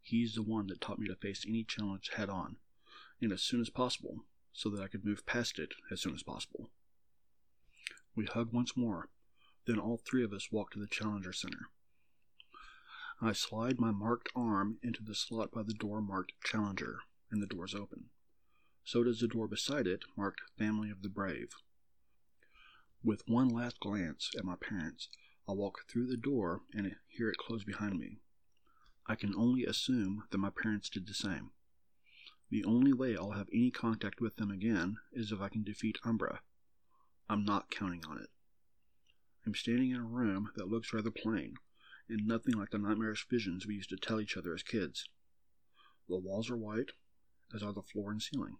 He's 0.01 0.35
the 0.35 0.43
one 0.43 0.67
that 0.67 0.81
taught 0.81 0.99
me 0.99 1.07
to 1.07 1.15
face 1.15 1.45
any 1.47 1.63
challenge 1.63 2.11
head 2.15 2.29
on, 2.29 2.57
and 3.21 3.31
as 3.31 3.41
soon 3.41 3.61
as 3.61 3.69
possible, 3.69 4.25
so 4.51 4.69
that 4.69 4.81
I 4.81 4.87
could 4.87 5.05
move 5.05 5.25
past 5.25 5.57
it 5.57 5.73
as 5.91 6.01
soon 6.01 6.13
as 6.13 6.23
possible. 6.23 6.69
We 8.15 8.25
hug 8.25 8.51
once 8.51 8.75
more, 8.75 9.09
then 9.65 9.79
all 9.79 9.97
three 9.97 10.23
of 10.23 10.33
us 10.33 10.51
walk 10.51 10.71
to 10.71 10.79
the 10.79 10.87
Challenger 10.87 11.33
Center. 11.33 11.69
I 13.21 13.33
slide 13.33 13.79
my 13.79 13.91
marked 13.91 14.29
arm 14.35 14.77
into 14.83 15.03
the 15.03 15.15
slot 15.15 15.51
by 15.51 15.63
the 15.63 15.73
door 15.73 16.01
marked 16.01 16.33
Challenger, 16.43 16.99
and 17.31 17.41
the 17.41 17.47
doors 17.47 17.73
open. 17.73 18.09
So 18.83 19.03
does 19.03 19.19
the 19.19 19.27
door 19.27 19.47
beside 19.47 19.87
it 19.87 20.03
marked 20.15 20.41
Family 20.57 20.89
of 20.89 21.01
the 21.01 21.09
Brave. 21.09 21.53
With 23.03 23.27
one 23.27 23.49
last 23.49 23.79
glance 23.79 24.31
at 24.37 24.45
my 24.45 24.55
parents, 24.55 25.09
I 25.47 25.53
walk 25.53 25.87
through 25.87 26.07
the 26.07 26.17
door 26.17 26.61
and 26.73 26.95
hear 27.07 27.29
it 27.29 27.37
close 27.37 27.63
behind 27.63 27.99
me. 27.99 28.19
I 29.07 29.15
can 29.15 29.33
only 29.35 29.65
assume 29.65 30.23
that 30.31 30.37
my 30.37 30.49
parents 30.49 30.89
did 30.89 31.07
the 31.07 31.13
same. 31.13 31.51
The 32.49 32.63
only 32.65 32.93
way 32.93 33.15
I'll 33.15 33.31
have 33.31 33.49
any 33.53 33.71
contact 33.71 34.21
with 34.21 34.35
them 34.37 34.51
again 34.51 34.97
is 35.11 35.31
if 35.31 35.41
I 35.41 35.49
can 35.49 35.63
defeat 35.63 35.99
Umbra. 36.03 36.41
I'm 37.29 37.45
not 37.45 37.71
counting 37.71 38.03
on 38.07 38.19
it. 38.19 38.29
I'm 39.45 39.53
standing 39.53 39.91
in 39.91 39.97
a 39.97 40.03
room 40.03 40.49
that 40.55 40.67
looks 40.67 40.91
rather 40.91 41.11
plain, 41.11 41.55
and 42.09 42.25
nothing 42.25 42.55
like 42.55 42.71
the 42.71 42.79
nightmarish 42.79 43.27
visions 43.29 43.67
we 43.67 43.75
used 43.75 43.91
to 43.91 43.97
tell 43.97 44.19
each 44.19 44.35
other 44.37 44.53
as 44.53 44.63
kids. 44.63 45.07
The 46.09 46.17
walls 46.17 46.49
are 46.49 46.57
white, 46.57 46.91
as 47.53 47.61
are 47.61 47.73
the 47.73 47.83
floor 47.83 48.11
and 48.11 48.21
ceiling. 48.21 48.57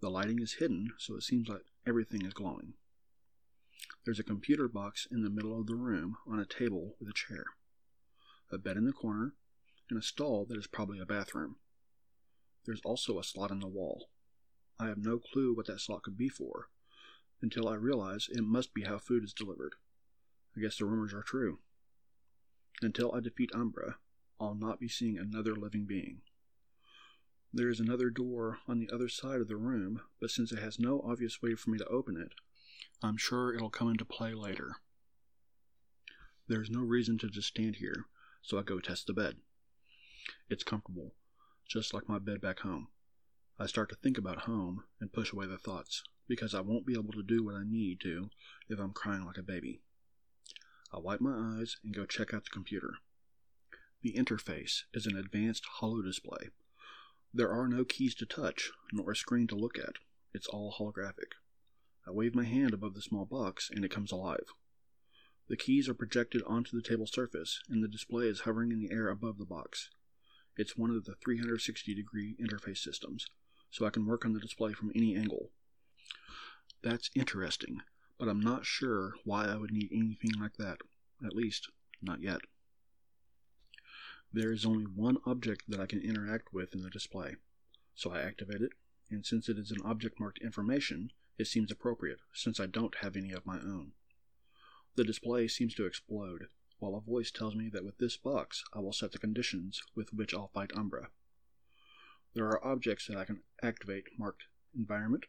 The 0.00 0.10
lighting 0.10 0.40
is 0.40 0.54
hidden, 0.54 0.92
so 0.98 1.16
it 1.16 1.22
seems 1.22 1.48
like 1.48 1.62
everything 1.86 2.24
is 2.24 2.32
glowing. 2.32 2.74
There's 4.04 4.20
a 4.20 4.24
computer 4.24 4.68
box 4.68 5.06
in 5.10 5.22
the 5.22 5.30
middle 5.30 5.58
of 5.58 5.66
the 5.66 5.74
room 5.74 6.16
on 6.26 6.38
a 6.38 6.46
table 6.46 6.96
with 7.00 7.08
a 7.08 7.12
chair, 7.12 7.44
a 8.50 8.58
bed 8.58 8.76
in 8.76 8.84
the 8.84 8.92
corner, 8.92 9.34
and 9.88 9.98
a 9.98 10.02
stall 10.02 10.46
that 10.48 10.58
is 10.58 10.66
probably 10.66 11.00
a 11.00 11.06
bathroom. 11.06 11.56
There's 12.64 12.80
also 12.84 13.18
a 13.18 13.24
slot 13.24 13.50
in 13.50 13.58
the 13.58 13.66
wall. 13.66 14.08
I 14.78 14.86
have 14.86 14.98
no 14.98 15.18
clue 15.18 15.54
what 15.54 15.66
that 15.66 15.80
slot 15.80 16.02
could 16.02 16.16
be 16.16 16.28
for, 16.28 16.68
until 17.42 17.68
I 17.68 17.74
realize 17.74 18.28
it 18.30 18.42
must 18.42 18.74
be 18.74 18.82
how 18.82 18.98
food 18.98 19.24
is 19.24 19.32
delivered. 19.32 19.74
I 20.56 20.60
guess 20.60 20.78
the 20.78 20.84
rumors 20.84 21.14
are 21.14 21.22
true. 21.22 21.58
Until 22.82 23.14
I 23.14 23.20
defeat 23.20 23.50
Umbra, 23.54 23.96
I'll 24.40 24.54
not 24.54 24.80
be 24.80 24.88
seeing 24.88 25.18
another 25.18 25.54
living 25.54 25.84
being. 25.86 26.22
There 27.52 27.68
is 27.68 27.80
another 27.80 28.10
door 28.10 28.58
on 28.68 28.78
the 28.78 28.90
other 28.94 29.08
side 29.08 29.40
of 29.40 29.48
the 29.48 29.56
room, 29.56 30.02
but 30.20 30.30
since 30.30 30.52
it 30.52 30.60
has 30.60 30.78
no 30.78 31.00
obvious 31.00 31.42
way 31.42 31.54
for 31.54 31.70
me 31.70 31.78
to 31.78 31.86
open 31.86 32.16
it, 32.16 32.32
I'm 33.02 33.16
sure 33.16 33.54
it'll 33.54 33.70
come 33.70 33.90
into 33.90 34.04
play 34.04 34.34
later. 34.34 34.76
There's 36.48 36.70
no 36.70 36.80
reason 36.80 37.18
to 37.18 37.28
just 37.28 37.48
stand 37.48 37.76
here, 37.76 38.06
so 38.42 38.58
I 38.58 38.62
go 38.62 38.80
test 38.80 39.06
the 39.06 39.12
bed. 39.12 39.36
It's 40.48 40.64
comfortable, 40.64 41.14
just 41.68 41.92
like 41.92 42.08
my 42.08 42.18
bed 42.18 42.40
back 42.40 42.60
home. 42.60 42.88
I 43.58 43.66
start 43.66 43.88
to 43.90 43.96
think 43.96 44.16
about 44.16 44.42
home 44.42 44.84
and 45.00 45.12
push 45.12 45.32
away 45.32 45.46
the 45.46 45.58
thoughts, 45.58 46.02
because 46.30 46.54
I 46.54 46.60
won't 46.60 46.86
be 46.86 46.94
able 46.94 47.12
to 47.14 47.24
do 47.24 47.44
what 47.44 47.56
I 47.56 47.64
need 47.64 47.98
to 48.02 48.30
if 48.68 48.78
I'm 48.78 48.92
crying 48.92 49.26
like 49.26 49.36
a 49.36 49.42
baby. 49.42 49.80
I 50.94 50.98
wipe 51.00 51.20
my 51.20 51.58
eyes 51.58 51.76
and 51.82 51.92
go 51.92 52.06
check 52.06 52.32
out 52.32 52.44
the 52.44 52.50
computer. 52.50 52.94
The 54.02 54.12
interface 54.12 54.84
is 54.94 55.06
an 55.06 55.16
advanced 55.16 55.64
holo 55.78 56.02
display. 56.02 56.50
There 57.34 57.50
are 57.50 57.66
no 57.66 57.84
keys 57.84 58.14
to 58.14 58.26
touch, 58.26 58.70
nor 58.92 59.10
a 59.10 59.16
screen 59.16 59.48
to 59.48 59.56
look 59.56 59.76
at. 59.76 59.96
It's 60.32 60.46
all 60.46 60.72
holographic. 60.78 61.32
I 62.06 62.12
wave 62.12 62.36
my 62.36 62.44
hand 62.44 62.74
above 62.74 62.94
the 62.94 63.02
small 63.02 63.24
box 63.24 63.68
and 63.68 63.84
it 63.84 63.90
comes 63.90 64.12
alive. 64.12 64.46
The 65.48 65.56
keys 65.56 65.88
are 65.88 65.94
projected 65.94 66.42
onto 66.46 66.76
the 66.76 66.88
table 66.88 67.08
surface, 67.08 67.60
and 67.68 67.82
the 67.82 67.88
display 67.88 68.26
is 68.26 68.42
hovering 68.42 68.70
in 68.70 68.78
the 68.78 68.92
air 68.92 69.08
above 69.08 69.38
the 69.38 69.44
box. 69.44 69.90
It's 70.56 70.76
one 70.76 70.90
of 70.90 71.04
the 71.06 71.16
360 71.24 71.92
degree 71.92 72.36
interface 72.40 72.78
systems, 72.78 73.26
so 73.68 73.84
I 73.84 73.90
can 73.90 74.06
work 74.06 74.24
on 74.24 74.32
the 74.32 74.38
display 74.38 74.72
from 74.72 74.92
any 74.94 75.16
angle. 75.16 75.50
That's 76.82 77.10
interesting, 77.14 77.82
but 78.18 78.28
I'm 78.28 78.40
not 78.40 78.64
sure 78.64 79.14
why 79.24 79.44
I 79.46 79.56
would 79.56 79.70
need 79.70 79.90
anything 79.92 80.32
like 80.40 80.56
that, 80.56 80.78
at 81.24 81.34
least, 81.34 81.68
not 82.00 82.22
yet. 82.22 82.40
There 84.32 84.50
is 84.52 84.64
only 84.64 84.84
one 84.84 85.18
object 85.26 85.64
that 85.68 85.80
I 85.80 85.86
can 85.86 86.00
interact 86.00 86.54
with 86.54 86.74
in 86.74 86.82
the 86.82 86.88
display, 86.88 87.36
so 87.94 88.12
I 88.12 88.22
activate 88.22 88.62
it, 88.62 88.72
and 89.10 89.26
since 89.26 89.48
it 89.48 89.58
is 89.58 89.70
an 89.70 89.82
object 89.84 90.18
marked 90.18 90.38
information, 90.38 91.10
it 91.36 91.48
seems 91.48 91.70
appropriate, 91.70 92.20
since 92.32 92.58
I 92.58 92.66
don't 92.66 92.94
have 93.02 93.16
any 93.16 93.32
of 93.32 93.44
my 93.44 93.58
own. 93.58 93.92
The 94.94 95.04
display 95.04 95.48
seems 95.48 95.74
to 95.74 95.86
explode, 95.86 96.46
while 96.78 96.94
a 96.94 97.00
voice 97.00 97.30
tells 97.30 97.54
me 97.54 97.68
that 97.70 97.84
with 97.84 97.98
this 97.98 98.16
box 98.16 98.64
I 98.72 98.78
will 98.78 98.92
set 98.92 99.12
the 99.12 99.18
conditions 99.18 99.82
with 99.94 100.14
which 100.14 100.32
I'll 100.32 100.48
fight 100.48 100.70
Umbra. 100.74 101.10
There 102.34 102.46
are 102.46 102.64
objects 102.64 103.06
that 103.06 103.18
I 103.18 103.24
can 103.24 103.42
activate 103.62 104.18
marked 104.18 104.44
Environment, 104.74 105.26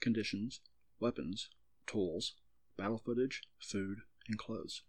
Conditions, 0.00 0.60
Weapons, 1.00 1.48
Tools, 1.86 2.34
Battle 2.76 2.98
Footage, 2.98 3.42
Food, 3.58 4.02
and 4.28 4.38
Clothes. 4.38 4.82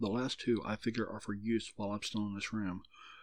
The 0.00 0.08
last 0.08 0.40
two 0.40 0.60
I 0.64 0.76
figure 0.76 1.08
are 1.08 1.20
for 1.20 1.34
use 1.34 1.72
while 1.76 1.92
I'm 1.92 2.02
still 2.02 2.26
in 2.26 2.34
this 2.34 2.52
room, 2.52 2.82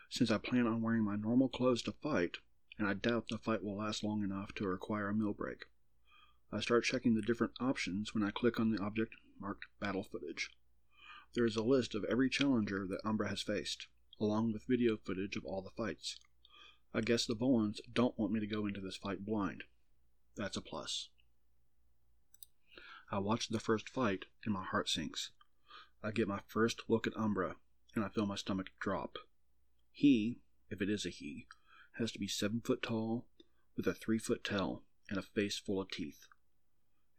since 0.09 0.31
I 0.31 0.37
plan 0.37 0.67
on 0.67 0.81
wearing 0.81 1.03
my 1.03 1.15
normal 1.15 1.49
clothes 1.49 1.81
to 1.83 1.91
fight, 1.91 2.37
and 2.77 2.87
I 2.87 2.93
doubt 2.93 3.27
the 3.29 3.37
fight 3.37 3.63
will 3.63 3.77
last 3.77 4.03
long 4.03 4.23
enough 4.23 4.53
to 4.55 4.67
require 4.67 5.09
a 5.09 5.13
meal 5.13 5.33
break. 5.33 5.65
I 6.51 6.59
start 6.59 6.83
checking 6.83 7.15
the 7.15 7.21
different 7.21 7.53
options 7.59 8.13
when 8.13 8.23
I 8.23 8.31
click 8.31 8.59
on 8.59 8.71
the 8.71 8.81
object 8.81 9.15
marked 9.39 9.65
Battle 9.79 10.03
Footage. 10.03 10.49
There 11.33 11.45
is 11.45 11.55
a 11.55 11.63
list 11.63 11.95
of 11.95 12.03
every 12.05 12.29
challenger 12.29 12.85
that 12.87 13.05
Umbra 13.05 13.29
has 13.29 13.41
faced, 13.41 13.87
along 14.19 14.51
with 14.51 14.67
video 14.67 14.97
footage 14.97 15.35
of 15.35 15.45
all 15.45 15.61
the 15.61 15.71
fights. 15.71 16.19
I 16.93 17.01
guess 17.01 17.25
the 17.25 17.35
Volans 17.35 17.79
don't 17.93 18.17
want 18.19 18.33
me 18.33 18.39
to 18.39 18.47
go 18.47 18.67
into 18.67 18.81
this 18.81 18.97
fight 18.97 19.25
blind. 19.25 19.63
That's 20.35 20.57
a 20.57 20.61
plus. 20.61 21.09
I 23.11 23.19
watch 23.19 23.49
the 23.49 23.59
first 23.59 23.89
fight 23.89 24.25
and 24.45 24.53
my 24.53 24.63
heart 24.63 24.87
sinks. 24.87 25.31
I 26.01 26.11
get 26.11 26.29
my 26.29 26.39
first 26.47 26.83
look 26.87 27.05
at 27.05 27.17
Umbra 27.17 27.57
and 27.93 28.05
I 28.05 28.09
feel 28.09 28.25
my 28.25 28.35
stomach 28.35 28.71
drop. 28.79 29.17
He, 29.91 30.39
if 30.69 30.81
it 30.81 30.89
is 30.89 31.05
a 31.05 31.09
he, 31.09 31.47
has 31.97 32.13
to 32.13 32.19
be 32.19 32.27
seven 32.27 32.61
foot 32.61 32.81
tall, 32.81 33.25
with 33.75 33.85
a 33.85 33.93
three 33.93 34.17
foot 34.17 34.43
tail 34.43 34.83
and 35.09 35.19
a 35.19 35.21
face 35.21 35.57
full 35.57 35.81
of 35.81 35.91
teeth. 35.91 36.27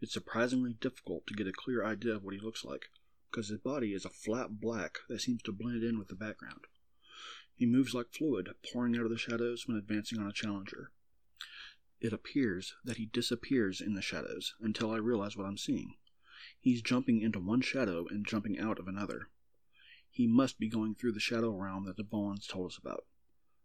It's 0.01 0.15
surprisingly 0.15 0.73
difficult 0.73 1.27
to 1.27 1.35
get 1.35 1.47
a 1.47 1.53
clear 1.53 1.85
idea 1.85 2.15
of 2.15 2.25
what 2.25 2.35
he 2.35 2.41
looks 2.41 2.65
like, 2.65 2.87
because 3.31 3.49
his 3.49 3.59
body 3.59 3.93
is 3.93 4.07
a 4.07 4.11
flat 4.11 4.61
black 4.61 4.99
that 5.09 5.21
seems 5.21 5.43
to 5.43 5.53
blend 5.53 5.83
in 5.83 5.99
with 5.99 6.09
the 6.09 6.15
background. 6.15 6.63
He 7.55 7.67
moves 7.67 7.95
like 7.95 8.13
fluid, 8.13 8.49
pouring 8.73 8.97
out 8.97 9.05
of 9.05 9.11
the 9.11 9.19
shadows 9.19 9.69
when 9.69 9.77
advancing 9.77 10.19
on 10.19 10.27
a 10.27 10.33
challenger. 10.33 10.91
It 12.03 12.13
appears 12.13 12.75
that 12.85 12.97
he 12.97 13.07
disappears 13.07 13.81
in 13.81 13.95
the 13.95 14.03
shadows 14.03 14.57
until 14.61 14.91
I 14.91 14.97
realize 14.97 15.37
what 15.37 15.47
I'm 15.47 15.57
seeing. 15.57 15.95
He's 16.59 16.83
jumping 16.83 17.21
into 17.21 17.39
one 17.39 17.61
shadow 17.61 18.09
and 18.11 18.27
jumping 18.27 18.59
out 18.59 18.81
of 18.81 18.89
another. 18.89 19.29
He 20.11 20.27
must 20.27 20.59
be 20.59 20.69
going 20.69 20.97
through 20.97 21.13
the 21.13 21.21
shadow 21.21 21.51
realm 21.51 21.85
that 21.87 21.97
the 21.97 22.03
Volans 22.03 22.49
told 22.49 22.73
us 22.73 22.77
about. 22.77 23.07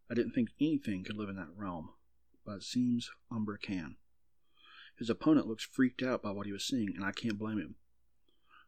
I 0.08 0.14
didn't 0.14 0.34
think 0.34 0.50
anything 0.62 1.04
could 1.04 1.18
live 1.18 1.30
in 1.30 1.36
that 1.38 1.50
realm, 1.56 1.94
but 2.46 2.58
it 2.58 2.64
seems 2.64 3.10
Umbra 3.32 3.58
can. 3.58 3.96
His 5.00 5.10
opponent 5.10 5.48
looks 5.48 5.66
freaked 5.66 6.04
out 6.04 6.22
by 6.22 6.30
what 6.30 6.46
he 6.46 6.52
was 6.52 6.64
seeing, 6.64 6.94
and 6.96 7.04
I 7.04 7.14
can't 7.14 7.40
blame 7.40 7.58
him. 7.58 7.76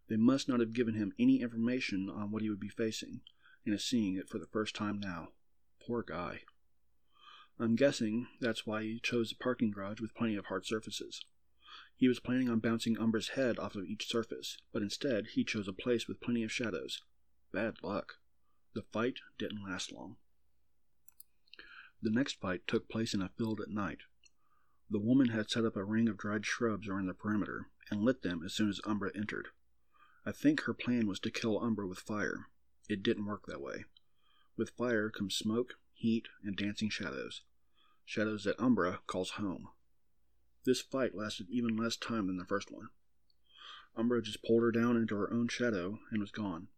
They 0.08 0.18
must 0.18 0.50
not 0.50 0.62
have 0.62 0.74
given 0.74 0.96
him 0.96 1.14
any 1.20 1.42
information 1.42 2.10
on 2.10 2.32
what 2.32 2.42
he 2.42 2.50
would 2.50 2.60
be 2.60 2.70
facing, 2.70 3.22
and 3.68 3.76
is 3.76 3.86
seeing 3.86 4.16
it 4.16 4.30
for 4.30 4.40
the 4.40 4.48
first 4.48 4.76
time 4.76 5.00
now. 5.00 5.30
Poor 5.80 6.02
guy. 6.02 6.42
I'm 7.62 7.76
guessing 7.76 8.28
that's 8.40 8.66
why 8.66 8.84
he 8.84 9.02
chose 9.04 9.34
a 9.34 9.44
parking 9.44 9.72
garage 9.72 10.00
with 10.00 10.16
plenty 10.16 10.38
of 10.38 10.46
hard 10.46 10.66
surfaces. 10.66 11.26
He 11.98 12.08
was 12.08 12.22
planning 12.22 12.50
on 12.50 12.60
bouncing 12.60 12.98
Umbra's 12.98 13.30
head 13.30 13.60
off 13.60 13.76
of 13.76 13.84
each 13.84 14.08
surface, 14.08 14.58
but 14.72 14.82
instead 14.82 15.28
he 15.34 15.44
chose 15.44 15.68
a 15.68 15.74
place 15.74 16.08
with 16.08 16.22
plenty 16.22 16.42
of 16.44 16.52
shadows. 16.54 17.02
Bad 17.52 17.84
luck. 17.84 18.16
The 18.74 18.84
fight 18.94 19.16
didn't 19.38 19.66
last 19.68 19.92
long. 19.92 20.16
The 22.02 22.10
next 22.10 22.40
fight 22.40 22.62
took 22.66 22.88
place 22.88 23.14
in 23.14 23.22
a 23.22 23.28
field 23.38 23.60
at 23.60 23.68
night. 23.68 24.00
The 24.90 25.00
woman 25.00 25.30
had 25.30 25.52
set 25.52 25.66
up 25.66 25.76
a 25.76 25.84
ring 25.84 26.08
of 26.08 26.18
dried 26.18 26.46
shrubs 26.46 26.88
around 26.88 27.08
the 27.08 27.14
perimeter 27.14 27.68
and 27.92 28.02
lit 28.02 28.22
them 28.22 28.42
as 28.46 28.54
soon 28.54 28.70
as 28.70 28.80
Umbra 28.86 29.12
entered. 29.14 29.50
I 30.26 30.32
think 30.32 30.62
her 30.62 30.74
plan 30.74 31.08
was 31.08 31.20
to 31.20 31.32
kill 31.32 31.62
Umbra 31.62 31.88
with 31.88 32.00
fire. 32.00 32.48
It 32.88 33.04
didn't 33.04 33.26
work 33.26 33.48
that 33.48 33.62
way. 33.62 33.84
With 34.56 34.72
fire 34.78 35.10
comes 35.10 35.36
smoke, 35.36 35.76
heat, 35.94 36.30
and 36.42 36.56
dancing 36.56 36.90
shadows. 36.90 37.42
Shadows 38.10 38.44
that 38.46 38.60
Umbra 38.60 39.02
calls 39.06 39.30
home. 39.38 39.68
This 40.66 40.82
fight 40.82 41.14
lasted 41.14 41.46
even 41.52 41.78
less 41.78 41.96
time 41.96 42.26
than 42.26 42.38
the 42.38 42.44
first 42.44 42.72
one. 42.72 42.90
Umbra 43.96 44.24
just 44.24 44.44
pulled 44.44 44.64
her 44.64 44.72
down 44.72 44.98
into 44.98 45.14
her 45.14 45.32
own 45.32 45.48
shadow 45.48 46.00
and 46.10 46.20
was 46.20 46.32
gone. 46.32 46.70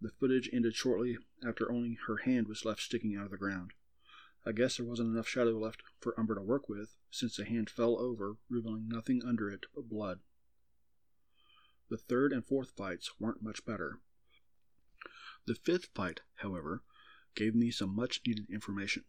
The 0.00 0.08
footage 0.08 0.48
ended 0.54 0.74
shortly 0.74 1.18
after 1.46 1.70
only 1.70 1.98
her 2.06 2.16
hand 2.16 2.48
was 2.48 2.64
left 2.64 2.80
sticking 2.80 3.14
out 3.14 3.26
of 3.26 3.30
the 3.30 3.36
ground. 3.36 3.72
I 4.46 4.52
guess 4.52 4.78
there 4.78 4.86
wasn't 4.86 5.12
enough 5.12 5.28
shadow 5.28 5.58
left 5.58 5.82
for 6.00 6.18
Umbra 6.18 6.36
to 6.36 6.42
work 6.42 6.66
with, 6.66 6.96
since 7.10 7.36
the 7.36 7.44
hand 7.44 7.68
fell 7.68 7.98
over, 7.98 8.38
revealing 8.48 8.88
nothing 8.88 9.20
under 9.22 9.50
it 9.50 9.66
but 9.74 9.90
blood. 9.90 10.20
The 11.90 11.98
third 11.98 12.32
and 12.32 12.42
fourth 12.42 12.70
fights 12.70 13.10
weren't 13.20 13.42
much 13.42 13.66
better. 13.66 14.00
The 15.44 15.56
fifth 15.56 15.90
fight, 15.94 16.22
however, 16.36 16.84
gave 17.34 17.54
me 17.54 17.70
some 17.70 17.94
much 17.94 18.22
needed 18.26 18.48
information. 18.48 19.04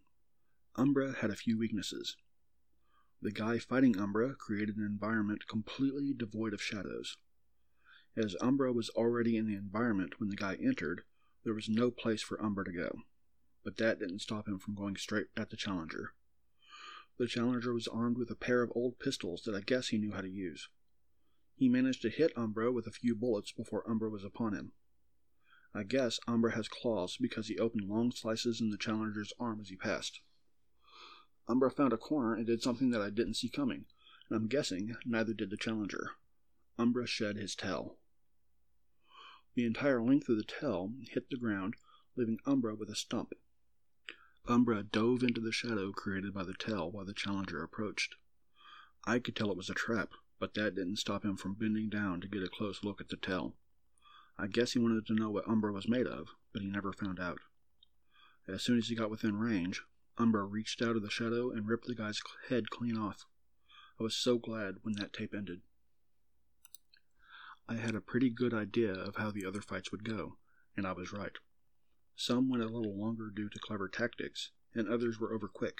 Umbra 0.75 1.13
had 1.13 1.29
a 1.29 1.35
few 1.35 1.57
weaknesses. 1.57 2.15
The 3.21 3.31
guy 3.31 3.59
fighting 3.59 3.99
Umbra 3.99 4.35
created 4.35 4.77
an 4.77 4.85
environment 4.85 5.47
completely 5.47 6.13
devoid 6.13 6.53
of 6.53 6.61
shadows. 6.61 7.17
As 8.15 8.35
Umbra 8.39 8.71
was 8.71 8.89
already 8.89 9.37
in 9.37 9.45
the 9.45 9.55
environment 9.55 10.19
when 10.19 10.29
the 10.29 10.35
guy 10.35 10.55
entered, 10.55 11.03
there 11.43 11.53
was 11.53 11.69
no 11.69 11.91
place 11.91 12.21
for 12.21 12.41
Umbra 12.41 12.65
to 12.65 12.71
go. 12.71 13.03
But 13.63 13.77
that 13.77 13.99
didn't 13.99 14.19
stop 14.19 14.47
him 14.47 14.59
from 14.59 14.75
going 14.75 14.95
straight 14.95 15.27
at 15.35 15.49
the 15.49 15.57
challenger. 15.57 16.13
The 17.17 17.27
challenger 17.27 17.73
was 17.73 17.87
armed 17.87 18.17
with 18.17 18.31
a 18.31 18.35
pair 18.35 18.63
of 18.63 18.71
old 18.73 18.97
pistols 18.97 19.43
that 19.43 19.53
I 19.53 19.61
guess 19.61 19.89
he 19.89 19.97
knew 19.97 20.13
how 20.13 20.21
to 20.21 20.29
use. 20.29 20.69
He 21.55 21.69
managed 21.69 22.01
to 22.03 22.09
hit 22.09 22.35
Umbra 22.37 22.71
with 22.71 22.87
a 22.87 22.91
few 22.91 23.13
bullets 23.13 23.51
before 23.51 23.87
Umbra 23.87 24.09
was 24.09 24.23
upon 24.23 24.53
him. 24.53 24.71
I 25.73 25.83
guess 25.83 26.19
Umbra 26.27 26.55
has 26.55 26.67
claws 26.67 27.17
because 27.17 27.47
he 27.47 27.59
opened 27.59 27.87
long 27.87 28.11
slices 28.11 28.61
in 28.61 28.71
the 28.71 28.77
challenger's 28.77 29.33
arm 29.39 29.59
as 29.61 29.69
he 29.69 29.75
passed. 29.75 30.21
Umbra 31.51 31.69
found 31.69 31.91
a 31.91 31.97
corner 31.97 32.33
and 32.33 32.47
did 32.47 32.63
something 32.63 32.91
that 32.91 33.01
I 33.01 33.09
didn't 33.09 33.33
see 33.33 33.49
coming, 33.49 33.83
and 34.29 34.37
I'm 34.37 34.47
guessing 34.47 34.95
neither 35.05 35.33
did 35.33 35.49
the 35.49 35.57
challenger. 35.57 36.11
Umbra 36.79 37.05
shed 37.05 37.35
his 37.35 37.55
tail. 37.55 37.97
The 39.55 39.65
entire 39.65 40.01
length 40.01 40.29
of 40.29 40.37
the 40.37 40.45
tail 40.45 40.93
hit 41.09 41.29
the 41.29 41.35
ground, 41.35 41.73
leaving 42.15 42.39
Umbra 42.45 42.73
with 42.75 42.89
a 42.89 42.95
stump. 42.95 43.33
Umbra 44.47 44.81
dove 44.81 45.23
into 45.23 45.41
the 45.41 45.51
shadow 45.51 45.91
created 45.91 46.33
by 46.33 46.45
the 46.45 46.53
tail 46.53 46.89
while 46.89 47.03
the 47.03 47.13
challenger 47.13 47.61
approached. 47.61 48.15
I 49.05 49.19
could 49.19 49.35
tell 49.35 49.51
it 49.51 49.57
was 49.57 49.69
a 49.69 49.73
trap, 49.73 50.11
but 50.39 50.53
that 50.53 50.75
didn't 50.75 50.99
stop 50.99 51.25
him 51.25 51.35
from 51.35 51.55
bending 51.55 51.89
down 51.89 52.21
to 52.21 52.29
get 52.29 52.43
a 52.43 52.47
close 52.47 52.81
look 52.81 53.01
at 53.01 53.09
the 53.09 53.17
tail. 53.17 53.57
I 54.37 54.47
guess 54.47 54.71
he 54.71 54.79
wanted 54.79 55.05
to 55.07 55.15
know 55.15 55.29
what 55.29 55.49
Umbra 55.49 55.73
was 55.73 55.89
made 55.89 56.07
of, 56.07 56.29
but 56.53 56.61
he 56.61 56.69
never 56.69 56.93
found 56.93 57.19
out. 57.19 57.39
As 58.47 58.61
soon 58.61 58.77
as 58.77 58.87
he 58.87 58.95
got 58.95 59.11
within 59.11 59.37
range, 59.37 59.83
Umbra 60.17 60.43
reached 60.43 60.81
out 60.81 60.95
of 60.95 61.01
the 61.01 61.09
shadow 61.09 61.51
and 61.51 61.67
ripped 61.67 61.87
the 61.87 61.95
guy's 61.95 62.21
head 62.49 62.69
clean 62.69 62.97
off. 62.97 63.25
I 63.99 64.03
was 64.03 64.15
so 64.15 64.37
glad 64.37 64.75
when 64.81 64.95
that 64.95 65.13
tape 65.13 65.33
ended. 65.33 65.61
I 67.67 67.75
had 67.75 67.95
a 67.95 68.01
pretty 68.01 68.29
good 68.29 68.53
idea 68.53 68.93
of 68.93 69.15
how 69.15 69.31
the 69.31 69.45
other 69.45 69.61
fights 69.61 69.91
would 69.91 70.03
go, 70.03 70.37
and 70.75 70.85
I 70.85 70.91
was 70.91 71.13
right. 71.13 71.37
Some 72.15 72.49
went 72.49 72.63
a 72.63 72.67
little 72.67 72.97
longer 72.97 73.29
due 73.29 73.47
to 73.49 73.59
clever 73.59 73.87
tactics, 73.87 74.51
and 74.73 74.87
others 74.87 75.19
were 75.19 75.33
over 75.33 75.47
quick. 75.47 75.79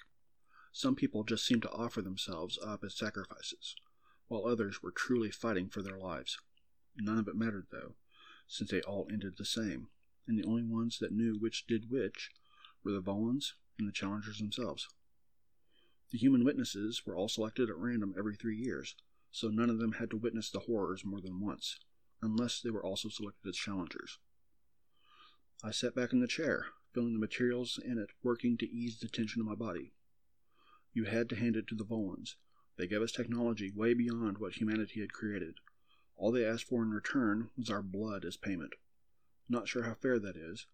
Some 0.72 0.96
people 0.96 1.24
just 1.24 1.46
seemed 1.46 1.64
to 1.64 1.72
offer 1.72 2.02
themselves 2.02 2.58
up 2.64 2.84
as 2.84 2.96
sacrifices, 2.96 3.76
while 4.28 4.48
others 4.48 4.82
were 4.82 4.92
truly 4.92 5.32
fighting 5.32 5.68
for 5.70 5.82
their 5.82 5.98
lives. 5.98 6.40
None 6.96 7.18
of 7.18 7.28
it 7.28 7.36
mattered, 7.36 7.68
though, 7.72 7.96
since 8.48 8.72
they 8.72 8.82
all 8.82 9.08
ended 9.12 9.36
the 9.38 9.46
same, 9.46 9.90
and 10.26 10.38
the 10.38 10.48
only 10.48 10.64
ones 10.64 11.00
that 11.00 11.12
knew 11.12 11.38
which 11.38 11.68
did 11.68 11.92
which 11.92 12.32
were 12.84 12.94
the 12.94 13.02
Volans 13.02 13.54
and 13.78 13.88
the 13.88 13.92
challengers 13.92 14.40
themselves. 14.40 14.88
The 16.12 16.18
human 16.18 16.44
witnesses 16.44 17.04
were 17.06 17.16
all 17.16 17.30
selected 17.30 17.70
at 17.70 17.78
random 17.78 18.14
every 18.18 18.36
three 18.36 18.58
years, 18.58 18.96
so 19.32 19.48
none 19.48 19.70
of 19.70 19.80
them 19.80 19.94
had 19.94 20.10
to 20.12 20.18
witness 20.18 20.50
the 20.50 20.60
horrors 20.60 21.06
more 21.06 21.22
than 21.22 21.40
once, 21.40 21.80
unless 22.22 22.62
they 22.62 22.70
were 22.70 22.84
also 22.84 23.10
selected 23.10 23.48
as 23.50 23.56
challengers. 23.56 24.18
I 25.64 25.72
sat 25.72 25.96
back 25.96 26.12
in 26.12 26.20
the 26.20 26.28
chair, 26.28 26.68
feeling 26.94 27.14
the 27.14 27.20
materials 27.20 27.80
in 27.84 27.98
it 27.98 28.10
working 28.24 28.58
to 28.58 28.70
ease 28.70 29.00
the 29.00 29.08
tension 29.08 29.42
of 29.42 29.48
my 29.48 29.56
body. 29.56 29.94
You 30.94 31.06
had 31.06 31.30
to 31.30 31.36
hand 31.36 31.56
it 31.56 31.68
to 31.68 31.76
the 31.76 31.86
Volans, 31.86 32.36
they 32.78 32.88
gave 32.88 33.02
us 33.02 33.12
technology 33.12 33.70
way 33.70 33.94
beyond 33.94 34.40
what 34.40 34.54
humanity 34.54 35.02
had 35.02 35.14
created. 35.14 35.60
All 36.16 36.32
they 36.32 36.46
asked 36.46 36.66
for 36.66 36.82
in 36.82 36.90
return 36.90 37.52
was 37.58 37.70
our 37.70 37.84
blood 37.84 38.26
as 38.26 38.38
payment. 38.38 38.74
Not 39.48 39.68
sure 39.68 39.84
how 39.84 39.94
fair 39.94 40.18
that 40.20 40.36
is, 40.36 40.66